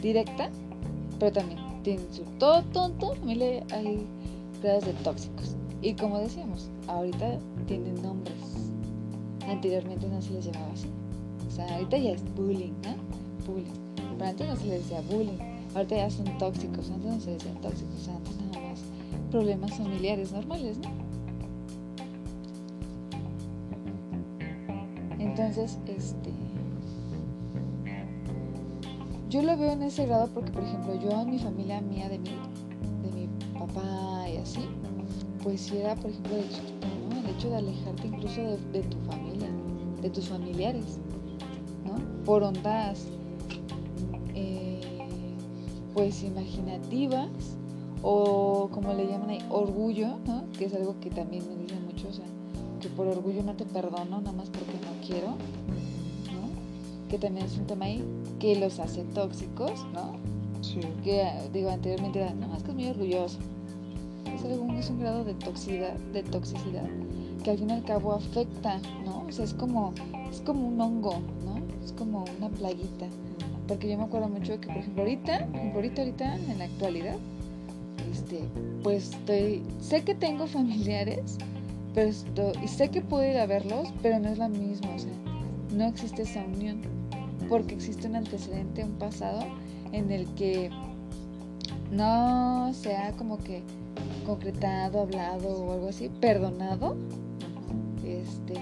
directa, 0.00 0.48
pero 1.18 1.30
también 1.30 1.60
tiene 1.82 2.00
su 2.10 2.22
todo 2.38 2.62
tonto 2.72 3.14
familia 3.16 3.62
hay 3.70 4.06
grados 4.62 4.86
de 4.86 4.94
tóxicos. 5.04 5.56
Y 5.82 5.92
como 5.92 6.20
decíamos, 6.20 6.70
ahorita 6.86 7.38
tienen 7.66 8.02
nombres. 8.02 8.34
Anteriormente 9.46 10.08
no 10.08 10.22
se 10.22 10.32
les 10.32 10.46
llamaba 10.46 10.72
así. 10.72 10.88
O 11.46 11.50
sea, 11.50 11.66
ahorita 11.74 11.98
ya 11.98 12.12
es 12.12 12.34
bullying, 12.34 12.72
¿no? 12.84 12.94
Bullying. 13.46 13.74
Pero 14.16 14.24
antes 14.24 14.48
no 14.48 14.56
se 14.56 14.66
les 14.68 14.78
decía 14.84 15.02
bullying. 15.02 15.38
Ahorita 15.74 15.96
ya 15.96 16.08
son 16.08 16.38
tóxicos. 16.38 16.90
Antes 16.90 17.12
no 17.12 17.20
se 17.20 17.32
decían 17.32 17.60
tóxicos. 17.60 18.08
Antes 18.08 18.38
nada 18.38 18.70
más 18.70 18.80
problemas 19.30 19.74
familiares 19.74 20.32
normales, 20.32 20.78
¿no? 20.78 21.07
Entonces, 25.38 25.78
este. 25.86 26.32
Yo 29.30 29.42
lo 29.42 29.56
veo 29.56 29.70
en 29.70 29.82
ese 29.82 30.04
grado 30.06 30.28
porque, 30.34 30.50
por 30.50 30.64
ejemplo, 30.64 30.98
yo 31.00 31.10
en 31.12 31.30
mi 31.30 31.38
familia 31.38 31.80
mía, 31.80 32.08
de 32.08 32.18
mi, 32.18 32.30
de 33.02 33.12
mi 33.14 33.28
papá 33.56 34.28
y 34.28 34.38
así, 34.38 34.62
pues 35.44 35.60
si 35.60 35.76
era, 35.76 35.94
por 35.94 36.10
ejemplo. 36.10 36.36
El 36.36 37.36
hecho 37.36 37.50
de 37.50 37.56
alejarte 37.56 38.08
incluso 38.08 38.40
de, 38.72 38.82
tu 38.82 38.98
familia, 39.02 39.48
de 40.02 40.10
tus 40.10 40.28
familiares, 40.28 40.98
¿no? 41.86 42.24
Por 42.24 42.42
ondas 42.42 43.06
pues 45.94 46.22
imaginativas 46.22 47.28
o 48.02 48.68
como 48.72 48.92
le 48.94 49.08
llaman 49.08 49.30
ahí, 49.30 49.44
orgullo, 49.50 50.18
¿no? 50.26 50.44
que 50.56 50.66
es 50.66 50.74
algo 50.74 50.94
que 51.00 51.10
también 51.10 51.44
me 51.48 51.56
dicen 51.56 51.84
mucho, 51.86 52.08
o 52.08 52.12
sea, 52.12 52.24
que 52.80 52.88
por 52.88 53.08
orgullo 53.08 53.42
no 53.42 53.54
te 53.54 53.64
perdono 53.64 54.20
nada 54.20 54.32
más 54.32 54.48
porque 54.50 54.67
quiero, 55.08 55.28
¿no? 55.28 57.08
que 57.08 57.18
también 57.18 57.46
es 57.46 57.56
un 57.56 57.66
tema 57.66 57.86
ahí 57.86 58.04
que 58.38 58.54
los 58.56 58.78
hace 58.78 59.02
tóxicos, 59.14 59.86
¿no? 59.92 60.12
Sí. 60.62 60.80
Que 61.02 61.26
digo 61.52 61.70
anteriormente 61.70 62.20
era, 62.20 62.34
no, 62.34 62.54
es 62.54 62.62
que 62.62 62.70
es 62.70 62.74
muy 62.74 62.86
orgulloso. 62.88 63.38
Es, 64.34 64.44
algún, 64.44 64.76
es 64.76 64.90
un 64.90 65.00
grado 65.00 65.24
de 65.24 65.34
toxicidad, 65.34 65.94
de 66.12 66.22
toxicidad 66.22 66.88
que 67.42 67.52
al 67.52 67.58
fin 67.58 67.70
y 67.70 67.72
al 67.72 67.84
cabo 67.84 68.12
afecta, 68.12 68.80
¿no? 69.04 69.24
O 69.28 69.32
sea, 69.32 69.44
es 69.44 69.54
como, 69.54 69.94
es 70.30 70.40
como 70.42 70.68
un 70.68 70.80
hongo, 70.80 71.14
¿no? 71.44 71.84
Es 71.84 71.92
como 71.92 72.24
una 72.38 72.48
plaguita 72.50 73.06
porque 73.68 73.90
yo 73.90 73.98
me 73.98 74.04
acuerdo 74.04 74.28
mucho 74.28 74.58
que, 74.60 74.66
por 74.66 74.78
ejemplo, 74.78 75.02
ahorita, 75.02 75.46
ahorita, 75.74 76.02
ahorita, 76.02 76.36
en 76.36 76.58
la 76.58 76.64
actualidad, 76.64 77.16
este, 78.10 78.40
pues 78.82 79.10
estoy, 79.10 79.62
sé 79.78 80.02
que 80.02 80.14
tengo 80.14 80.46
familiares, 80.46 81.36
pero 81.94 82.10
y 82.62 82.68
sé 82.68 82.88
que 82.90 83.00
puedo 83.00 83.28
ir 83.28 83.38
a 83.38 83.46
verlos, 83.46 83.88
pero 84.02 84.18
no 84.18 84.28
es 84.28 84.38
la 84.38 84.48
misma, 84.48 84.94
o 84.94 84.98
sea, 84.98 85.12
no 85.74 85.84
existe 85.86 86.22
esa 86.22 86.44
unión, 86.44 86.80
porque 87.48 87.74
existe 87.74 88.06
un 88.06 88.16
antecedente, 88.16 88.84
un 88.84 88.92
pasado, 88.92 89.40
en 89.92 90.10
el 90.10 90.26
que 90.34 90.70
no 91.90 92.72
se 92.74 92.96
ha 92.96 93.12
como 93.12 93.38
que 93.38 93.62
concretado, 94.26 95.00
hablado 95.00 95.48
o 95.48 95.72
algo 95.72 95.88
así, 95.88 96.10
perdonado, 96.20 96.96
este, 98.04 98.54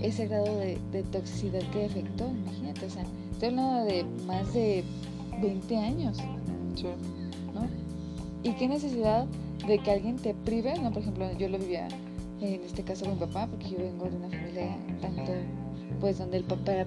ese 0.00 0.26
grado 0.26 0.58
de, 0.58 0.78
de 0.92 1.02
toxicidad 1.04 1.60
que 1.72 1.86
afectó, 1.86 2.28
imagínate, 2.28 2.86
o 2.86 2.90
sea, 2.90 3.04
Estoy 3.36 3.50
hablando 3.50 3.84
de 3.84 4.02
más 4.26 4.54
de 4.54 4.82
20 5.42 5.76
años. 5.76 6.16
Sí. 6.74 6.86
¿No? 7.52 7.68
¿Y 8.42 8.54
qué 8.54 8.66
necesidad 8.66 9.26
de 9.66 9.78
que 9.78 9.90
alguien 9.90 10.16
te 10.16 10.32
prive? 10.32 10.72
No, 10.80 10.90
por 10.90 11.02
ejemplo, 11.02 11.30
yo 11.36 11.50
lo 11.50 11.58
vivía 11.58 11.86
en 12.40 12.62
este 12.62 12.82
caso 12.82 13.08
mi 13.08 13.16
papá, 13.16 13.46
porque 13.46 13.70
yo 13.70 13.78
vengo 13.78 14.08
de 14.08 14.16
una 14.16 14.28
familia 14.28 14.76
tanto, 15.00 15.32
pues 16.00 16.18
donde 16.18 16.38
el 16.38 16.44
papá 16.44 16.72
era 16.74 16.86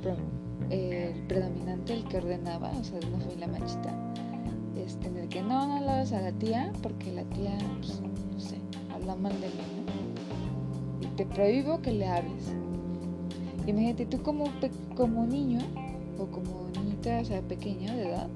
el 0.69 1.13
predominante, 1.27 1.93
el 1.93 2.03
que 2.05 2.17
ordenaba, 2.17 2.71
o 2.79 2.83
sea, 2.83 2.99
de 2.99 3.07
una 3.07 3.19
familia 3.19 3.47
machista, 3.47 4.13
este, 4.77 5.07
en 5.07 5.17
el 5.17 5.29
que 5.29 5.41
no, 5.41 5.67
no 5.67 5.77
hablas 5.77 6.13
a 6.13 6.21
la 6.21 6.31
tía, 6.33 6.71
porque 6.83 7.11
la 7.11 7.23
tía, 7.23 7.57
pues, 7.79 8.01
no 8.33 8.39
sé, 8.39 8.57
habla 8.93 9.15
mal 9.15 9.33
de 9.33 9.47
mí, 9.47 9.53
¿no? 9.85 11.07
Y 11.07 11.11
te 11.15 11.25
prohíbo 11.25 11.81
que 11.81 11.91
le 11.91 12.07
hables. 12.07 12.53
Imagínate, 13.65 14.05
tú 14.05 14.21
como, 14.21 14.45
como 14.95 15.25
niño, 15.25 15.59
o 16.19 16.25
como 16.25 16.69
niñita, 16.75 17.19
o 17.21 17.25
sea, 17.25 17.41
pequeña 17.41 17.95
de 17.95 18.09
edad, 18.09 18.27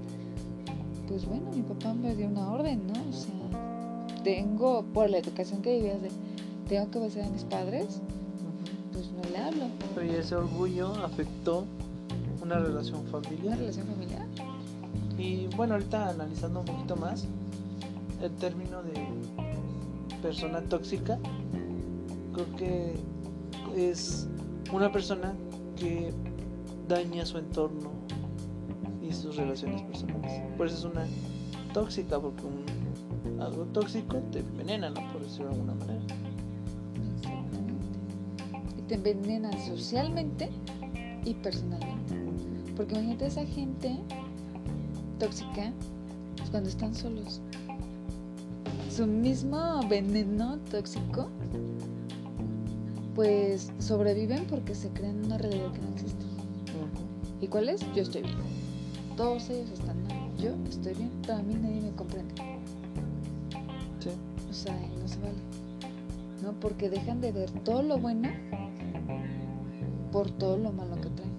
pues 1.08 1.26
bueno, 1.28 1.52
mi 1.52 1.62
papá 1.62 1.94
me 1.94 2.16
dio 2.16 2.28
una 2.28 2.52
orden, 2.52 2.88
¿no? 2.88 2.94
O 2.94 3.14
sea, 3.14 4.24
tengo, 4.24 4.84
por 4.94 5.10
la 5.10 5.18
educación 5.18 5.62
que 5.62 5.76
vivías 5.76 6.02
de, 6.02 6.10
tengo 6.68 6.90
que 6.90 6.98
obedecer 6.98 7.24
a 7.24 7.30
mis 7.30 7.44
padres, 7.44 8.02
pues 8.92 9.12
no 9.12 9.30
le 9.30 9.38
hablo. 9.38 9.66
Pero 9.96 10.06
y 10.06 10.16
ese 10.16 10.36
orgullo 10.36 10.94
afectó 11.04 11.66
una 12.42 12.60
relación 12.60 13.06
familiar. 13.06 13.46
Una 13.46 13.56
relación 13.56 13.88
familiar. 13.88 14.28
Y 15.18 15.48
bueno, 15.56 15.76
ahorita 15.76 16.10
analizando 16.10 16.60
un 16.62 16.66
poquito 16.66 16.96
más, 16.96 17.26
el 18.22 18.32
término 18.32 18.82
de 18.84 18.94
persona 20.22 20.62
tóxica 20.62 21.20
creo 22.34 22.56
que 22.56 22.96
es 23.76 24.28
una 24.72 24.92
persona 24.92 25.34
que 25.76 26.14
daña 26.88 27.26
su 27.26 27.38
entorno 27.38 27.92
y 29.02 29.14
sus 29.14 29.36
relaciones 29.36 29.82
personales. 29.84 30.42
Por 30.58 30.68
eso 30.68 30.78
es 30.78 30.84
una 30.86 31.06
tóxica, 31.74 32.20
porque 32.20 32.44
un, 32.44 33.42
algo 33.42 33.66
tóxico 33.66 34.18
te 34.32 34.40
envenena, 34.40 34.90
¿no? 34.90 35.12
Por 35.12 35.22
decirlo 35.24 35.50
de 35.50 35.54
alguna 35.54 35.74
manera. 35.76 36.02
Te 38.94 38.98
envenena 38.98 39.52
socialmente 39.66 40.52
y 41.26 41.34
personalmente. 41.34 42.14
Porque 42.76 42.94
imagínate 42.94 43.26
esa 43.26 43.44
gente 43.44 43.98
tóxica 45.18 45.74
pues, 46.38 46.52
cuando 46.52 46.70
están 46.70 46.94
solos. 46.94 47.42
Su 48.92 49.08
mismo 49.08 49.82
veneno 49.90 50.60
tóxico, 50.70 51.28
pues 53.16 53.72
sobreviven 53.80 54.46
porque 54.46 54.76
se 54.76 54.90
crean 54.90 55.26
una 55.26 55.40
realidad 55.40 55.72
que 55.72 55.82
no 55.82 55.90
existe. 55.90 56.26
¿Y 57.42 57.48
cuál 57.48 57.70
es? 57.70 57.82
Yo 57.96 58.04
estoy 58.04 58.22
bien. 58.22 58.38
Todos 59.18 59.50
ellos 59.50 59.72
están 59.72 60.04
mal. 60.04 60.38
Yo 60.38 60.52
estoy 60.70 60.94
bien, 60.94 61.10
pero 61.24 61.40
a 61.40 61.42
mí 61.42 61.56
nadie 61.56 61.82
me 61.82 61.92
comprende. 61.94 62.36
Sí. 64.02 64.10
O 64.52 64.54
sea, 64.54 64.80
no 65.02 65.08
se 65.08 65.18
vale. 65.18 65.42
¿No? 66.44 66.52
Porque 66.60 66.92
dejan 66.92 67.22
de 67.22 67.32
ver 67.32 67.50
todo 67.62 67.82
lo 67.82 67.98
bueno 67.98 68.30
por 70.14 70.30
todo 70.30 70.58
lo 70.58 70.72
malo 70.72 70.96
que 71.02 71.10
traen. 71.10 71.34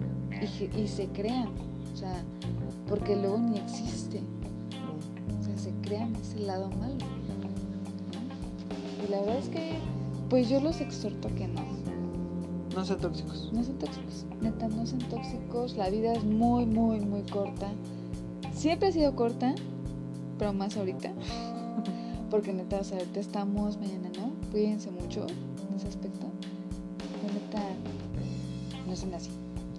Y, 0.75 0.81
y 0.81 0.87
se 0.87 1.07
crean. 1.07 1.47
O 1.93 1.97
sea, 1.97 2.23
porque 2.87 3.15
luego 3.15 3.39
ni 3.39 3.57
existe. 3.57 4.21
O 5.39 5.43
sea, 5.43 5.57
se 5.57 5.71
crean 5.81 6.13
ese 6.17 6.39
lado 6.39 6.69
malo. 6.71 6.95
¿no? 6.97 7.05
Y 9.05 9.09
la 9.09 9.21
verdad 9.21 9.37
es 9.37 9.49
que, 9.49 9.77
pues 10.29 10.49
yo 10.49 10.59
los 10.59 10.81
exhorto 10.81 11.29
que 11.35 11.47
no. 11.47 11.61
No 12.75 12.83
sean 12.83 12.99
tóxicos. 12.99 13.49
No 13.53 13.63
sean 13.63 13.77
tóxicos. 13.79 14.25
Neta, 14.41 14.67
no 14.67 14.85
sean 14.85 14.99
tóxicos. 15.09 15.77
La 15.77 15.89
vida 15.89 16.11
es 16.11 16.25
muy, 16.25 16.65
muy, 16.65 16.99
muy 16.99 17.21
corta. 17.21 17.71
Siempre 18.53 18.89
ha 18.89 18.91
sido 18.91 19.15
corta, 19.15 19.55
pero 20.37 20.51
más 20.51 20.75
ahorita. 20.75 21.13
Porque 22.29 22.51
neta, 22.51 22.81
o 22.81 22.83
sea, 22.83 22.97
ahorita 22.97 23.21
estamos, 23.21 23.77
mañana 23.77 24.09
no. 24.17 24.33
Cuídense 24.51 24.91
mucho 24.91 25.25
así. 29.13 29.29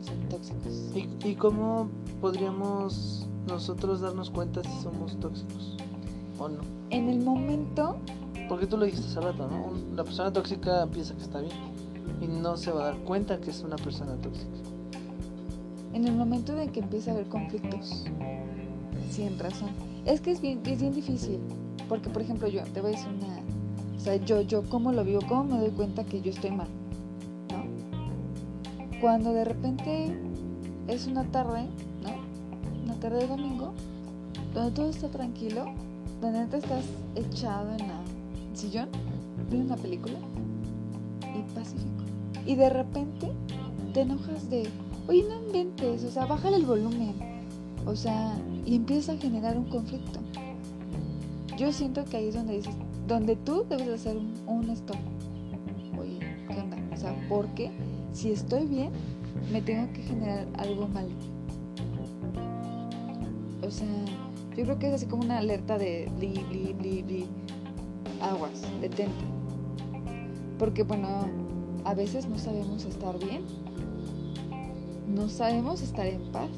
Sean 0.02 0.20
tóxicos. 0.28 0.90
¿Y, 0.94 1.28
¿Y 1.28 1.34
cómo 1.34 1.88
podríamos 2.20 3.26
nosotros 3.48 4.00
darnos 4.00 4.30
cuenta 4.30 4.62
si 4.62 4.82
somos 4.82 5.18
tóxicos 5.18 5.76
o 6.38 6.48
no? 6.48 6.60
En 6.90 7.08
el 7.08 7.20
momento, 7.20 7.96
Porque 8.48 8.66
tú 8.66 8.76
lo 8.76 8.84
dijiste 8.84 9.08
hace 9.08 9.20
rato, 9.20 9.48
¿no? 9.48 9.72
La 9.96 10.04
persona 10.04 10.32
tóxica 10.32 10.86
piensa 10.92 11.14
que 11.16 11.22
está 11.22 11.40
bien 11.40 11.52
y 12.20 12.26
no 12.28 12.56
se 12.56 12.70
va 12.70 12.82
a 12.82 12.84
dar 12.92 12.98
cuenta 12.98 13.40
que 13.40 13.50
es 13.50 13.62
una 13.62 13.76
persona 13.76 14.14
tóxica. 14.16 14.56
en 15.92 16.06
el 16.06 16.14
momento 16.14 16.54
de 16.54 16.68
que 16.68 16.80
empieza 16.80 17.10
a 17.10 17.14
haber 17.14 17.26
conflictos, 17.28 18.04
sin 19.10 19.38
razón. 19.38 19.70
Es 20.04 20.20
que 20.20 20.30
es 20.32 20.40
bien, 20.40 20.60
es 20.66 20.80
bien 20.80 20.92
difícil, 20.92 21.40
porque 21.88 22.10
por 22.10 22.22
ejemplo 22.22 22.48
yo, 22.48 22.62
te 22.72 22.80
voy 22.80 22.92
a 22.92 22.96
decir 22.96 23.08
una, 23.08 23.40
o 23.96 24.00
sea, 24.00 24.16
yo, 24.16 24.42
yo 24.42 24.62
cómo 24.68 24.92
lo 24.92 25.04
vivo, 25.04 25.20
cómo 25.26 25.44
me 25.44 25.58
doy 25.58 25.70
cuenta 25.70 26.04
que 26.04 26.20
yo 26.20 26.30
estoy 26.30 26.50
mal. 26.50 26.68
Cuando 29.06 29.32
de 29.32 29.44
repente 29.44 30.12
es 30.88 31.06
una 31.06 31.22
tarde, 31.30 31.68
¿no? 32.02 32.82
Una 32.82 32.94
tarde 32.98 33.18
de 33.18 33.28
domingo, 33.28 33.72
donde 34.52 34.72
todo 34.72 34.90
está 34.90 35.08
tranquilo, 35.08 35.64
donde 36.20 36.44
te 36.46 36.56
estás 36.56 36.84
echado 37.14 37.70
en 37.70 37.86
la 37.86 38.00
sillón, 38.52 38.88
viendo 39.48 39.74
una 39.74 39.80
película 39.80 40.18
y 41.22 41.54
pacífico. 41.54 42.02
Y 42.46 42.56
de 42.56 42.68
repente 42.68 43.30
te 43.94 44.00
enojas 44.00 44.50
de, 44.50 44.68
oye, 45.06 45.22
no 45.22 45.40
inventes, 45.40 46.02
o 46.02 46.10
sea, 46.10 46.26
bájale 46.26 46.56
el 46.56 46.66
volumen. 46.66 47.14
O 47.86 47.94
sea, 47.94 48.36
y 48.64 48.74
empieza 48.74 49.12
a 49.12 49.16
generar 49.18 49.56
un 49.56 49.66
conflicto. 49.66 50.18
Yo 51.56 51.72
siento 51.72 52.04
que 52.06 52.16
ahí 52.16 52.26
es 52.26 52.34
donde 52.34 52.56
dices, 52.56 52.74
donde 53.06 53.36
tú 53.36 53.64
debes 53.70 53.86
de 53.86 53.94
hacer 53.94 54.16
un, 54.16 54.34
un 54.48 54.68
stop. 54.70 54.96
Oye, 55.96 56.18
¿qué 56.48 56.60
onda? 56.60 56.76
O 56.92 56.96
sea, 56.96 57.14
porque 57.28 57.70
si 58.16 58.32
estoy 58.32 58.66
bien, 58.66 58.92
me 59.52 59.60
tengo 59.60 59.92
que 59.92 60.02
generar 60.02 60.48
algo 60.56 60.88
malo. 60.88 61.10
O 63.62 63.70
sea, 63.70 63.86
yo 64.56 64.64
creo 64.64 64.78
que 64.78 64.88
es 64.88 64.94
así 64.94 65.06
como 65.06 65.22
una 65.22 65.38
alerta 65.38 65.76
de 65.76 66.10
bli, 66.16 66.32
bli, 66.48 66.72
bli, 66.72 67.02
bli. 67.02 67.26
Aguas, 68.22 68.62
detente. 68.80 69.12
Porque 70.58 70.82
bueno, 70.82 71.08
a 71.84 71.92
veces 71.92 72.26
no 72.26 72.38
sabemos 72.38 72.86
estar 72.86 73.18
bien. 73.18 73.42
No 75.14 75.28
sabemos 75.28 75.82
estar 75.82 76.06
en 76.06 76.22
paz. 76.32 76.48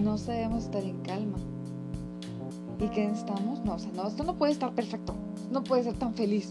No 0.00 0.16
sabemos 0.16 0.64
estar 0.64 0.82
en 0.82 0.98
calma. 1.00 1.36
¿Y 2.80 2.88
qué 2.88 3.06
necesitamos? 3.06 3.62
No, 3.66 3.74
o 3.74 3.78
sea, 3.78 3.92
no, 3.92 4.08
esto 4.08 4.24
no 4.24 4.38
puede 4.38 4.52
estar 4.52 4.74
perfecto. 4.74 5.14
No 5.50 5.62
puede 5.62 5.84
ser 5.84 5.94
tan 5.98 6.14
feliz. 6.14 6.48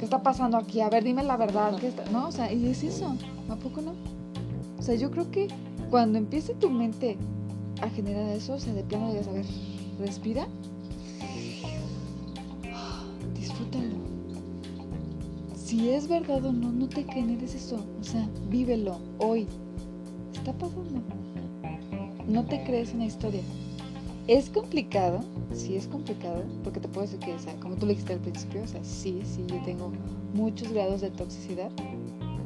¿Qué 0.00 0.06
está 0.06 0.22
pasando 0.22 0.56
aquí? 0.56 0.80
A 0.80 0.88
ver, 0.88 1.04
dime 1.04 1.22
la 1.22 1.36
verdad. 1.36 1.76
¿qué 1.78 1.88
está? 1.88 2.06
No, 2.06 2.28
o 2.28 2.32
sea, 2.32 2.50
y 2.50 2.66
es 2.68 2.82
eso. 2.82 3.14
¿A 3.50 3.56
poco 3.56 3.82
no? 3.82 3.92
O 4.78 4.82
sea, 4.82 4.94
yo 4.94 5.10
creo 5.10 5.30
que 5.30 5.46
cuando 5.90 6.16
empiece 6.16 6.54
tu 6.54 6.70
mente 6.70 7.18
a 7.82 7.90
generar 7.90 8.26
eso, 8.30 8.54
o 8.54 8.58
sea, 8.58 8.72
de 8.72 8.82
plano 8.82 9.10
digas, 9.10 9.28
a 9.28 9.32
ver, 9.32 9.44
respira. 9.98 10.48
Disfrútalo. 13.34 13.96
Si 15.54 15.90
es 15.90 16.08
verdad 16.08 16.46
o 16.46 16.52
no, 16.52 16.72
no 16.72 16.88
te 16.88 17.04
generes 17.04 17.54
eso. 17.54 17.84
O 18.00 18.04
sea, 18.04 18.26
vívelo 18.48 18.96
hoy. 19.18 19.46
Está 20.32 20.54
pasando. 20.54 21.02
No 22.26 22.46
te 22.46 22.64
crees 22.64 22.94
una 22.94 23.04
historia. 23.04 23.42
Es 24.30 24.48
complicado, 24.48 25.18
sí 25.52 25.74
es 25.74 25.88
complicado, 25.88 26.44
porque 26.62 26.78
te 26.78 26.86
puedo 26.86 27.04
decir 27.04 27.18
que, 27.18 27.32
o 27.34 27.38
sea, 27.40 27.52
como 27.58 27.74
tú 27.74 27.84
le 27.86 27.94
dijiste 27.94 28.12
al 28.12 28.20
principio, 28.20 28.62
o 28.62 28.66
sea, 28.68 28.78
sí, 28.84 29.22
sí, 29.24 29.44
yo 29.48 29.60
tengo 29.64 29.90
muchos 30.34 30.70
grados 30.72 31.00
de 31.00 31.10
toxicidad, 31.10 31.68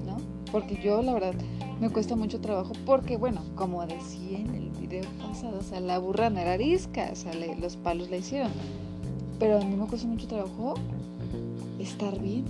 ¿no? 0.07 0.17
Porque 0.51 0.81
yo, 0.83 1.03
la 1.03 1.13
verdad, 1.13 1.35
me 1.83 1.91
cuesta 1.91 2.17
mucho 2.17 2.41
trabajo, 2.41 2.73
porque, 2.87 3.19
bueno, 3.19 3.43
como 3.55 3.87
decía 3.87 4.39
en 4.39 4.55
el 4.55 4.71
video 4.71 5.05
pasado, 5.21 5.59
o 5.59 5.63
sea, 5.63 5.79
la 5.81 5.99
burra 5.99 6.31
no 6.31 6.39
era 6.41 6.55
arisca, 6.55 7.11
o 7.13 7.17
sea, 7.17 7.35
le- 7.35 7.55
los 7.57 7.77
palos 7.77 8.09
la 8.09 8.17
hicieron. 8.17 8.51
Pero 9.39 9.59
a 9.61 9.63
mí 9.63 9.77
me 9.77 9.87
cuesta 9.87 10.07
mucho 10.09 10.27
trabajo 10.27 10.77
estar 11.79 12.19
bien, 12.19 12.45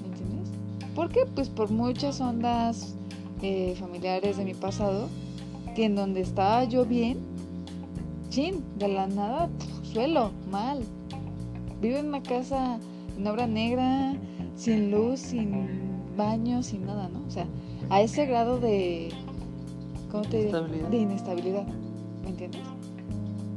¿me 0.00 0.06
entiendes? 0.08 0.48
Porque, 0.94 1.26
pues, 1.34 1.50
por 1.50 1.70
muchas 1.70 2.18
ondas 2.22 2.94
eh, 3.42 3.76
familiares 3.78 4.38
de 4.38 4.46
mi 4.46 4.54
pasado, 4.54 5.08
que 5.76 5.84
en 5.84 5.96
donde 5.96 6.22
estaba 6.22 6.64
yo 6.64 6.86
bien, 6.86 7.27
chin, 8.28 8.62
de 8.78 8.88
la 8.88 9.06
nada, 9.06 9.48
pf, 9.58 9.92
suelo, 9.92 10.30
mal. 10.50 10.80
Vivo 11.80 11.98
en 11.98 12.08
una 12.08 12.22
casa 12.22 12.78
en 13.16 13.26
obra 13.26 13.46
negra, 13.46 14.14
sin 14.56 14.90
luz, 14.90 15.20
sin 15.20 15.66
baño, 16.16 16.62
sin 16.62 16.86
nada, 16.86 17.08
¿no? 17.08 17.20
O 17.26 17.30
sea, 17.30 17.46
a 17.90 18.00
ese 18.02 18.26
grado 18.26 18.58
de, 18.58 19.10
¿cómo 20.10 20.22
te 20.24 20.44
diré? 20.46 20.88
De 20.90 20.96
inestabilidad, 20.98 21.66
¿me 22.22 22.30
entiendes? 22.30 22.62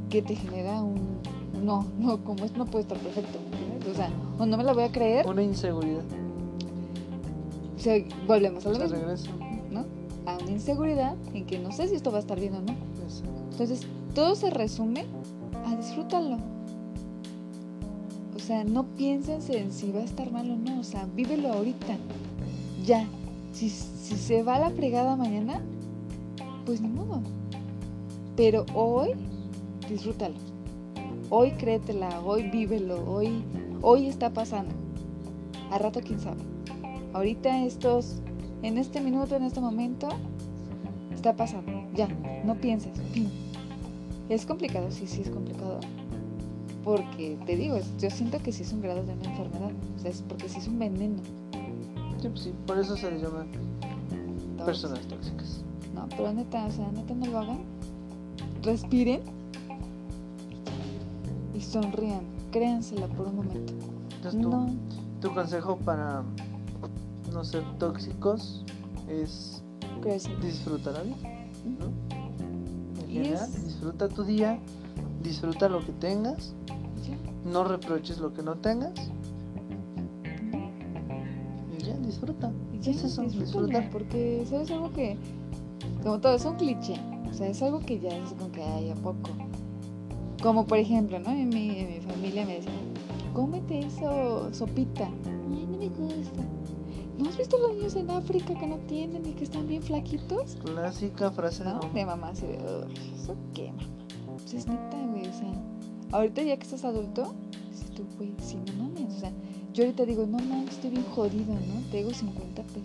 Que 0.10 0.22
te 0.22 0.36
genera 0.36 0.82
un, 0.82 1.20
no, 1.64 1.86
no, 2.00 2.24
como 2.24 2.46
esto 2.46 2.58
no 2.58 2.66
puede 2.66 2.84
estar 2.84 2.98
perfecto, 3.00 3.40
¿me 3.52 3.58
entiendes? 3.58 3.88
O 3.90 3.96
sea, 3.96 4.10
o 4.40 4.46
no 4.46 4.58
me 4.58 4.64
la 4.64 4.74
voy 4.74 4.84
a 4.84 4.92
creer, 4.92 5.28
Una 5.28 5.44
inseguridad. 5.44 6.04
o 7.76 7.80
sea, 7.80 8.04
volvemos 8.28 8.66
a 8.66 8.70
lo 8.70 8.76
sea, 8.76 8.84
mismo, 8.86 9.00
regreso. 9.00 9.32
¿no? 9.72 9.86
A 10.26 10.38
una 10.38 10.52
inseguridad 10.52 11.16
en 11.34 11.46
que 11.46 11.60
no 11.60 11.72
sé 11.72 11.88
si 11.88 11.96
esto 11.96 12.12
va 12.12 12.18
a 12.18 12.22
estar 12.22 12.40
bien 12.40 12.56
o 12.56 12.62
no. 12.62 12.74
Exacto. 13.04 13.30
Entonces, 13.52 13.88
todo 14.14 14.36
se 14.36 14.50
resume 14.50 15.06
a 15.66 15.76
disfrútalo. 15.76 16.38
O 18.36 18.40
sea, 18.40 18.64
no 18.64 18.84
pienses 18.96 19.50
en 19.50 19.72
si 19.72 19.92
va 19.92 20.00
a 20.00 20.04
estar 20.04 20.32
mal 20.32 20.50
o 20.50 20.56
no. 20.56 20.80
O 20.80 20.84
sea, 20.84 21.08
vívelo 21.16 21.54
ahorita. 21.54 21.98
Ya. 22.86 23.08
Si, 23.54 23.70
se 23.70 24.44
va 24.44 24.56
a 24.56 24.60
la 24.60 24.70
fregada 24.72 25.16
mañana, 25.16 25.62
pues 26.66 26.82
ni 26.82 26.90
modo. 26.90 27.22
Pero 28.36 28.66
hoy, 28.74 29.12
disfrútalo. 29.90 30.36
Hoy 31.30 31.52
créetela, 31.52 32.20
hoy 32.22 32.50
vívelo, 32.50 33.10
hoy, 33.10 33.44
hoy 33.82 34.08
está 34.08 34.32
pasando. 34.32 34.74
A 35.70 35.78
rato 35.78 36.02
quién 36.02 36.20
sabe. 36.20 36.42
Ahorita 37.14 37.64
estos, 37.64 38.22
en 38.64 38.78
este 38.78 39.00
minuto, 39.00 39.36
en 39.36 39.44
este 39.44 39.62
momento, 39.62 40.10
está 41.14 41.36
pasando. 41.36 41.72
Ya, 41.94 42.08
no 42.44 42.56
pienses. 42.56 42.92
Es 44.32 44.46
complicado, 44.46 44.90
sí, 44.92 45.08
sí 45.08 45.22
es 45.24 45.30
complicado. 45.30 45.80
Porque 46.86 47.38
te 47.46 47.56
digo, 47.58 47.78
yo 48.00 48.10
siento 48.10 48.40
que 48.40 48.52
sí 48.52 48.64
es 48.64 48.72
un 48.72 48.82
grado 48.82 49.04
de 49.04 49.14
una 49.14 49.24
enfermedad. 49.26 49.72
O 49.98 50.00
sea, 50.00 50.10
es 50.10 50.22
porque 50.28 50.48
sí 50.48 50.60
es 50.60 50.68
un 50.68 50.80
veneno. 50.80 51.18
Sí, 52.22 52.30
pues 52.30 52.40
sí, 52.42 52.54
por 52.66 52.80
eso 52.80 52.96
se 52.96 53.12
les 53.12 53.22
llama 53.22 53.46
personas 54.66 55.02
tóxicas. 55.08 55.64
No, 55.94 56.08
pero 56.10 56.32
neta, 56.34 56.66
o 56.66 56.72
sea, 56.72 56.90
neta 56.92 57.14
no 57.14 57.26
lo 57.26 57.40
hagan. 57.40 57.60
Respiren 58.64 59.22
y 61.54 61.60
sonrían. 61.62 62.22
Créansela 62.52 63.08
por 63.08 63.28
un 63.28 63.36
momento. 63.38 63.74
Entonces, 64.16 64.42
tu, 64.42 64.50
No, 64.50 64.70
tu 65.20 65.34
consejo 65.34 65.78
para 65.78 66.24
no 67.34 67.44
ser 67.44 67.64
tóxicos 67.80 68.64
es 69.10 69.62
Crecer. 70.02 70.40
disfrutar 70.42 70.94
la 70.94 71.04
vida, 71.04 71.16
¿no? 71.80 71.86
En 73.04 73.10
Y 73.10 73.14
general, 73.16 73.50
es- 73.54 73.71
disfruta 73.82 74.08
tu 74.10 74.24
día, 74.24 74.60
disfruta 75.24 75.68
lo 75.68 75.84
que 75.84 75.92
tengas, 75.94 76.54
no 77.44 77.64
reproches 77.64 78.20
lo 78.20 78.32
que 78.32 78.44
no 78.44 78.54
tengas 78.54 78.94
y 81.76 81.84
ya 81.84 81.96
disfruta. 81.98 82.52
Y 82.72 82.80
ya, 82.80 82.92
es 82.92 83.04
eso, 83.04 83.24
disfrutar. 83.24 83.90
Porque, 83.90 84.46
¿sabes? 84.48 84.70
Algo 84.70 84.94
que, 84.94 85.18
como 86.04 86.20
todo, 86.20 86.36
es 86.36 86.46
un 86.46 86.58
cliché. 86.58 86.94
O 87.28 87.34
sea, 87.34 87.48
es 87.48 87.60
algo 87.64 87.80
que 87.80 88.00
ya 88.00 88.10
es 88.10 88.30
como 88.34 88.52
que 88.52 88.62
hay 88.62 88.92
a 88.92 88.96
poco. 88.96 89.32
Como 90.44 90.68
por 90.68 90.78
ejemplo, 90.78 91.18
¿no? 91.18 91.32
En 91.32 91.50
mi, 91.50 91.80
en 91.80 91.88
mi 91.88 92.02
familia 92.02 92.46
me 92.46 92.58
decían, 92.58 92.76
cómete 93.34 93.80
eso, 93.80 94.54
sopita. 94.54 95.10
Has 97.32 97.38
visto 97.38 97.58
los 97.58 97.76
niños 97.76 97.96
en 97.96 98.10
África 98.12 98.54
que 98.60 98.68
no 98.68 98.78
tienen 98.88 99.26
y 99.26 99.32
que 99.34 99.44
están 99.46 99.68
bien 99.68 99.82
flaquitos? 99.82 100.58
Clásica 100.64 101.32
frase 101.32 101.64
de 101.64 101.70
¿No? 101.72 101.80
mamá. 101.80 101.94
De 101.94 102.06
mamá, 102.06 102.28
así 102.30 102.46
de, 102.46 102.58
"Uy, 102.58 102.94
¿eso 103.16 103.36
qué, 103.54 103.72
mamá? 103.72 103.84
Pues 104.38 104.54
es 104.54 104.68
neta, 104.68 104.98
güey, 105.12 105.28
o 105.28 105.34
sea, 105.34 105.54
ahorita 106.12 106.44
ya 106.44 106.58
que 106.58 106.64
estás 106.64 106.84
adulto, 106.84 107.34
dices 107.72 107.92
tú, 107.92 108.04
güey, 108.18 108.34
sí, 108.42 108.58
no 108.68 108.84
mames, 108.84 109.16
o 109.16 109.20
sea, 109.20 109.32
yo 109.74 109.84
ahorita 109.84 110.06
digo, 110.06 110.26
no 110.26 110.40
mames, 110.40 110.72
estoy 110.72 110.90
bien 110.90 111.06
jodido, 111.16 111.54
¿no? 111.54 111.82
Tengo 111.92 112.14
50 112.14 112.64
pesos. 112.64 112.82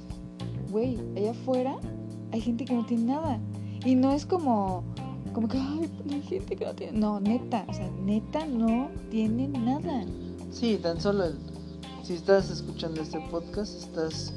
Güey, 0.71 0.99
allá 1.17 1.31
afuera 1.33 1.77
hay 2.33 2.41
gente 2.41 2.65
que 2.65 2.75
no 2.75 2.85
tiene 2.87 3.05
nada. 3.05 3.41
Y 3.85 3.95
no 3.95 4.13
es 4.13 4.27
como, 4.27 4.83
como 5.33 5.49
que, 5.49 5.59
ay, 5.59 5.89
pues, 6.03 6.15
hay 6.15 6.23
gente 6.23 6.57
que 6.57 6.65
no 6.65 6.75
tiene. 6.75 6.99
No, 6.99 7.21
neta, 7.21 7.65
o 7.69 7.73
sea, 7.73 7.91
neta 8.05 8.47
no 8.47 8.91
tiene 9.11 9.49
nada. 9.49 10.05
Sí, 10.51 10.79
tan 10.83 11.01
solo 11.01 11.25
el, 11.25 11.39
si 12.07 12.15
estás 12.15 12.51
escuchando 12.51 13.03
este 13.03 13.21
podcast, 13.31 13.75
estás 13.77 14.33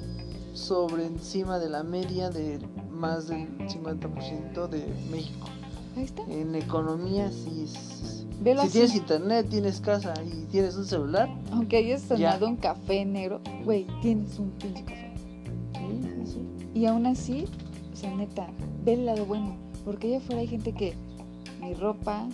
sobre 0.53 1.05
encima 1.05 1.59
de 1.59 1.69
la 1.69 1.83
media 1.83 2.29
de 2.29 2.59
más 2.91 3.27
del 3.27 3.47
50% 3.67 4.67
de 4.67 4.85
México. 5.11 5.47
Ahí 5.95 6.03
está. 6.03 6.23
En 6.23 6.55
economía, 6.55 7.31
sí. 7.31 7.63
es- 7.65 8.25
si 8.63 8.69
tienes 8.69 8.95
internet, 8.95 9.47
tienes 9.49 9.81
casa 9.81 10.13
y 10.25 10.45
tienes 10.45 10.75
un 10.77 10.85
celular, 10.85 11.29
Aunque 11.51 11.77
hayas 11.77 12.07
Ya. 12.09 12.15
tomado 12.15 12.47
un 12.47 12.55
café 12.55 13.03
negro, 13.05 13.41
güey, 13.65 13.85
tienes 14.01 14.39
un 14.39 14.49
pinche 14.51 14.83
café. 14.85 15.13
sí, 15.75 16.01
sí, 16.25 16.31
sí. 16.33 16.69
Y 16.79 16.85
aún 16.85 17.05
así, 17.05 17.45
o 17.91 17.95
sea, 17.95 18.15
neta, 18.15 18.47
ve 18.85 18.93
el 18.93 19.05
lado 19.05 19.25
bueno. 19.25 19.55
Porque 19.85 20.07
allá 20.07 20.17
afuera 20.19 20.41
hay 20.41 20.47
gente 20.47 20.71
que 20.73 20.93
ni 21.61 21.73
ropa. 21.73 22.27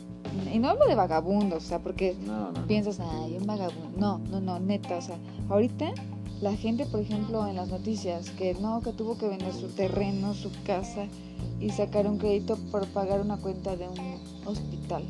Y 0.54 0.60
no 0.60 0.70
hablo 0.70 0.86
de 0.86 0.96
vagabundos, 0.96 1.64
o 1.64 1.68
sea, 1.68 1.80
porque 1.80 2.16
No, 2.26 2.52
no. 2.52 2.68
piensas, 2.68 3.00
ay, 3.00 3.38
un 3.40 3.46
vagabundo. 3.48 3.98
No, 3.98 4.18
no, 4.30 4.40
no, 4.40 4.60
neta, 4.60 4.98
o 4.98 5.02
sea, 5.02 5.18
ahorita 5.50 5.94
la 6.42 6.56
gente, 6.56 6.86
por 6.86 7.00
ejemplo, 7.00 7.48
en 7.48 7.56
las 7.56 7.70
noticias, 7.70 8.30
que 8.32 8.54
no, 8.56 8.82
que 8.82 8.92
tuvo 8.92 9.18
que 9.18 9.28
vender 9.28 9.54
su 9.54 9.68
terreno, 9.70 10.34
su 10.34 10.52
casa 10.66 11.06
y 11.60 11.70
sacar 11.70 12.08
un 12.08 12.18
crédito 12.18 12.58
por 12.72 12.86
pagar 12.88 13.22
una 13.22 13.38
cuenta 13.38 13.76
de 13.76 13.88
un 13.88 14.20
hospital. 14.46 15.04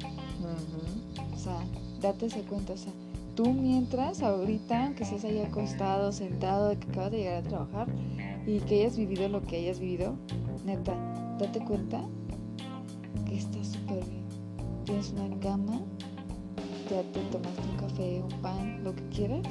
O 1.33 1.38
sea, 1.39 1.57
date 2.01 2.27
esa 2.27 2.39
cuenta, 2.41 2.73
o 2.73 2.77
sea, 2.77 2.93
tú 3.35 3.51
mientras 3.53 4.21
ahorita, 4.21 4.85
aunque 4.85 5.03
estés 5.03 5.25
ahí 5.25 5.39
acostado, 5.39 6.11
sentado, 6.11 6.69
de 6.69 6.77
que 6.77 6.89
acabas 6.91 7.11
de 7.11 7.17
llegar 7.17 7.43
a 7.45 7.47
trabajar 7.47 7.88
y 8.45 8.59
que 8.59 8.81
hayas 8.81 8.97
vivido 8.97 9.27
lo 9.29 9.41
que 9.41 9.57
hayas 9.57 9.79
vivido, 9.79 10.15
neta, 10.65 10.93
date 11.39 11.59
cuenta 11.65 12.01
Tienes 14.95 15.12
una 15.12 15.39
cama, 15.41 15.81
ya 16.89 17.01
te 17.12 17.19
tomaste 17.29 17.62
un 17.69 17.75
café, 17.75 18.23
un 18.23 18.41
pan, 18.41 18.81
lo 18.81 18.95
que 18.95 19.03
quieras, 19.10 19.45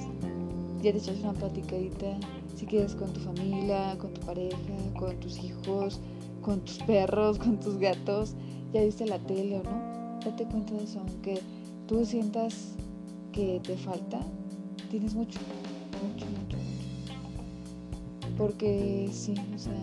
ya 0.82 0.90
te 0.90 0.96
echas 0.96 1.18
una 1.18 1.34
platicadita, 1.34 2.16
si 2.56 2.64
quieres 2.64 2.94
con 2.94 3.12
tu 3.12 3.20
familia, 3.20 3.94
con 3.98 4.14
tu 4.14 4.22
pareja, 4.22 4.56
con 4.98 5.20
tus 5.20 5.44
hijos, 5.44 6.00
con 6.40 6.60
tus 6.60 6.78
perros, 6.84 7.36
con 7.38 7.60
tus 7.60 7.76
gatos, 7.76 8.36
ya 8.72 8.84
viste 8.84 9.04
la 9.04 9.18
tele 9.18 9.60
o 9.60 9.62
no, 9.64 10.18
date 10.24 10.46
cuenta 10.46 10.72
de 10.72 10.84
eso, 10.84 11.00
aunque 11.00 11.42
tú 11.86 12.06
sientas 12.06 12.76
que 13.30 13.60
te 13.62 13.76
falta, 13.76 14.20
tienes 14.90 15.14
mucho, 15.14 15.40
mucho, 16.02 16.24
mucho, 16.24 16.56
mucho. 16.56 18.34
Porque 18.38 19.10
sí, 19.12 19.34
o 19.54 19.58
sea, 19.58 19.74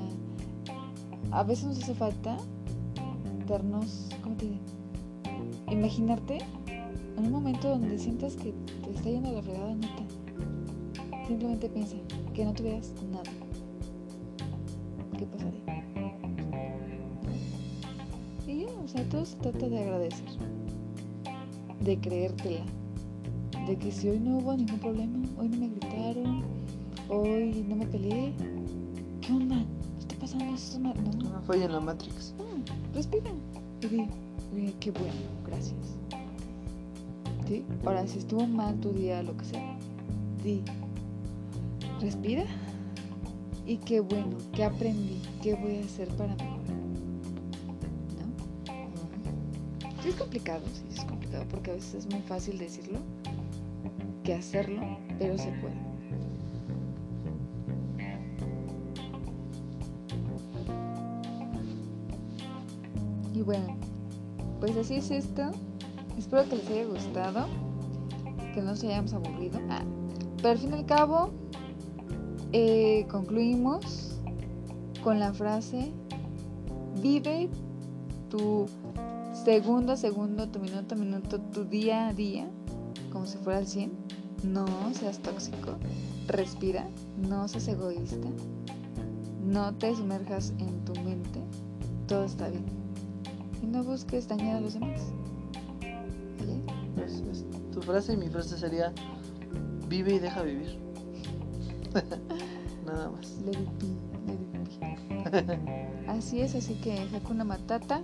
a 1.29 1.43
veces 1.43 1.65
nos 1.65 1.83
hace 1.83 1.93
falta 1.93 2.35
darnos, 3.47 4.09
¿cómo 4.23 4.35
te 4.37 4.45
diré? 4.45 4.80
Imaginarte 5.71 6.39
en 7.17 7.25
un 7.25 7.31
momento 7.31 7.69
donde 7.69 7.97
sientas 7.97 8.35
que 8.35 8.53
te 8.83 8.91
está 8.91 9.09
yendo 9.09 9.31
la 9.31 9.41
fregada 9.41 9.73
neta. 9.73 10.03
Simplemente 11.27 11.69
piensa 11.69 11.95
que 12.33 12.45
no 12.45 12.53
tuvieras 12.53 12.91
nada. 13.11 13.23
¿Qué 15.17 15.25
pasaría? 15.25 15.61
Y 18.47 18.65
ya, 18.65 18.71
o 18.83 18.87
sea, 18.87 19.07
todo 19.09 19.25
se 19.25 19.37
trata 19.37 19.69
de 19.69 19.79
agradecer, 19.79 20.25
de 21.79 21.97
creértela, 21.99 22.65
de 23.65 23.77
que 23.77 23.91
si 23.91 24.09
hoy 24.09 24.19
no 24.19 24.39
hubo 24.39 24.53
ningún 24.55 24.79
problema, 24.79 25.19
hoy 25.39 25.47
no 25.47 25.57
me 25.57 25.69
gritaron, 25.69 26.43
hoy 27.07 27.65
no 27.69 27.75
me 27.77 27.85
peleé, 27.87 28.33
¿qué 29.21 29.31
onda? 29.31 29.55
¿Qué 29.55 29.99
está 30.01 30.15
pasando? 30.19 30.45
¿Eso 30.53 30.55
es 30.55 30.75
una- 30.75 30.93
No, 30.95 31.29
no, 31.29 31.41
fue 31.43 31.63
en 31.63 31.71
la 31.71 31.79
Matrix. 31.79 32.33
no, 32.37 32.43
respira 32.93 33.31
y 33.81 34.07
di, 34.53 34.73
qué 34.79 34.91
bueno, 34.91 35.13
gracias. 35.45 35.97
¿Sí? 37.47 37.63
Ahora, 37.85 38.07
si 38.07 38.19
estuvo 38.19 38.45
mal 38.47 38.79
tu 38.79 38.91
día, 38.91 39.23
lo 39.23 39.35
que 39.35 39.45
sea, 39.45 39.77
di, 40.43 40.63
respira 41.99 42.45
y 43.65 43.77
qué 43.77 43.99
bueno, 43.99 44.37
qué 44.53 44.63
aprendí, 44.63 45.21
qué 45.41 45.55
voy 45.55 45.77
a 45.77 45.85
hacer 45.85 46.07
para 46.09 46.35
mejorar. 46.35 46.59
¿No? 48.17 48.33
Sí 50.01 50.09
es 50.09 50.15
complicado, 50.15 50.61
sí 50.73 50.83
es 50.97 51.05
complicado 51.05 51.45
porque 51.49 51.71
a 51.71 51.73
veces 51.75 52.05
es 52.05 52.05
muy 52.11 52.21
fácil 52.21 52.57
decirlo 52.57 52.99
que 54.23 54.33
hacerlo, 54.33 54.81
pero 55.17 55.37
se 55.37 55.51
puede. 55.53 55.90
Así 64.81 64.95
es 64.95 65.11
esto. 65.11 65.43
Espero 66.17 66.47
que 66.49 66.55
les 66.55 66.67
haya 66.69 66.85
gustado, 66.85 67.45
que 68.53 68.61
no 68.61 68.75
se 68.75 68.87
hayamos 68.87 69.13
aburrido. 69.13 69.59
Ah, 69.69 69.83
pero 70.37 70.49
al 70.49 70.57
fin 70.57 70.71
y 70.71 70.73
al 70.73 70.85
cabo, 70.85 71.29
eh, 72.51 73.05
concluimos 73.09 74.19
con 75.03 75.19
la 75.19 75.33
frase, 75.33 75.91
vive 77.01 77.49
tu 78.29 78.65
segundo 79.33 79.93
a 79.93 79.97
segundo, 79.97 80.49
tu 80.49 80.59
minuto 80.59 80.95
a 80.95 80.97
minuto, 80.97 81.39
tu 81.39 81.63
día 81.63 82.07
a 82.07 82.13
día, 82.13 82.49
como 83.11 83.25
si 83.25 83.37
fuera 83.37 83.59
al 83.59 83.67
100. 83.67 83.91
No 84.43 84.65
seas 84.93 85.19
tóxico, 85.19 85.77
respira, 86.27 86.87
no 87.29 87.47
seas 87.47 87.67
egoísta, 87.67 88.27
no 89.45 89.75
te 89.75 89.95
sumerjas 89.95 90.53
en 90.57 90.83
tu 90.83 90.93
mente, 91.01 91.39
todo 92.07 92.23
está 92.23 92.49
bien. 92.49 92.80
Y 93.61 93.67
no 93.67 93.83
busques 93.83 94.27
dañar 94.27 94.57
a 94.57 94.61
los 94.61 94.73
demás. 94.73 95.01
¿Vale? 96.39 97.05
Es 97.05 97.45
tu 97.71 97.81
frase 97.81 98.13
y 98.13 98.17
mi 98.17 98.27
frase 98.29 98.57
sería: 98.57 98.93
vive 99.87 100.15
y 100.15 100.19
deja 100.19 100.41
vivir. 100.41 100.79
Nada 102.85 103.11
más. 103.11 103.37
Let 103.45 103.51
it 103.51 103.69
be, 103.79 103.87
let 104.27 105.39
it 105.39 105.47
be. 105.47 105.81
Así 106.07 106.41
es, 106.41 106.55
así 106.55 106.75
que 106.75 106.99
Hakuna 107.13 107.43
Matata. 107.43 108.01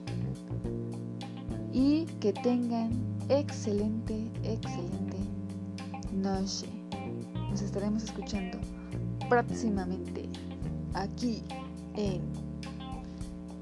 Y 1.74 2.06
que 2.20 2.34
tengan 2.34 2.92
excelente, 3.30 4.32
excelente 4.44 5.18
noche. 6.14 6.68
Nos 7.50 7.62
estaremos 7.62 8.04
escuchando 8.04 8.58
próximamente 9.30 10.30
aquí 10.94 11.44
en 11.96 12.22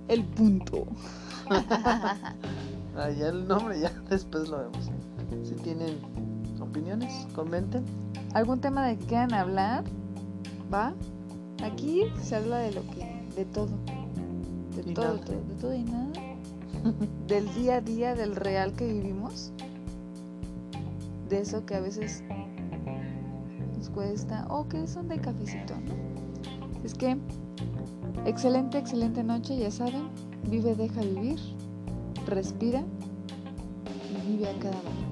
El 0.08 0.24
Punto. 0.24 0.86
Ah, 2.98 3.10
ya 3.10 3.28
el 3.28 3.46
nombre, 3.46 3.78
ya 3.78 3.92
después 4.10 4.48
lo 4.48 4.58
vemos. 4.58 4.90
Si 5.44 5.54
tienen 5.56 5.98
opiniones, 6.62 7.28
comenten. 7.36 7.84
¿Algún 8.34 8.62
tema 8.62 8.86
de 8.88 8.98
que 8.98 9.06
quieran 9.06 9.34
hablar? 9.34 9.84
¿Va? 10.74 10.94
Aquí 11.62 12.04
se 12.24 12.38
habla 12.38 12.60
de 12.60 12.72
lo 12.72 12.82
que, 12.92 13.22
de 13.36 13.44
todo. 13.46 13.68
De 14.76 14.90
Y 14.90 14.94
todo, 14.94 15.16
nada. 15.16 15.26
de 15.26 15.56
todo 15.60 15.74
y 15.74 15.84
nada. 15.84 16.10
del 17.28 17.54
día 17.56 17.76
a 17.76 17.82
día, 17.82 18.16
del 18.16 18.34
real 18.36 18.72
que 18.74 18.88
vivimos. 18.88 19.52
De 21.28 21.40
eso 21.42 21.66
que 21.66 21.76
a 21.76 21.82
veces 21.82 22.24
nos 23.78 23.90
cuesta. 23.90 24.46
O 24.50 24.70
que 24.70 24.88
son 24.88 25.10
de 25.10 25.20
cafecito, 25.20 25.74
¿no? 25.82 25.94
Es 26.86 26.94
que, 26.94 27.18
excelente, 28.26 28.78
excelente 28.78 29.22
noche, 29.22 29.58
ya 29.58 29.70
saben. 29.70 30.08
Vive, 30.50 30.76
deja 30.76 31.02
vivir. 31.02 31.40
Respira. 32.28 32.84
Y 34.10 34.32
vive 34.32 34.48
a 34.48 34.54
cada 34.60 34.78
momento. 34.78 35.05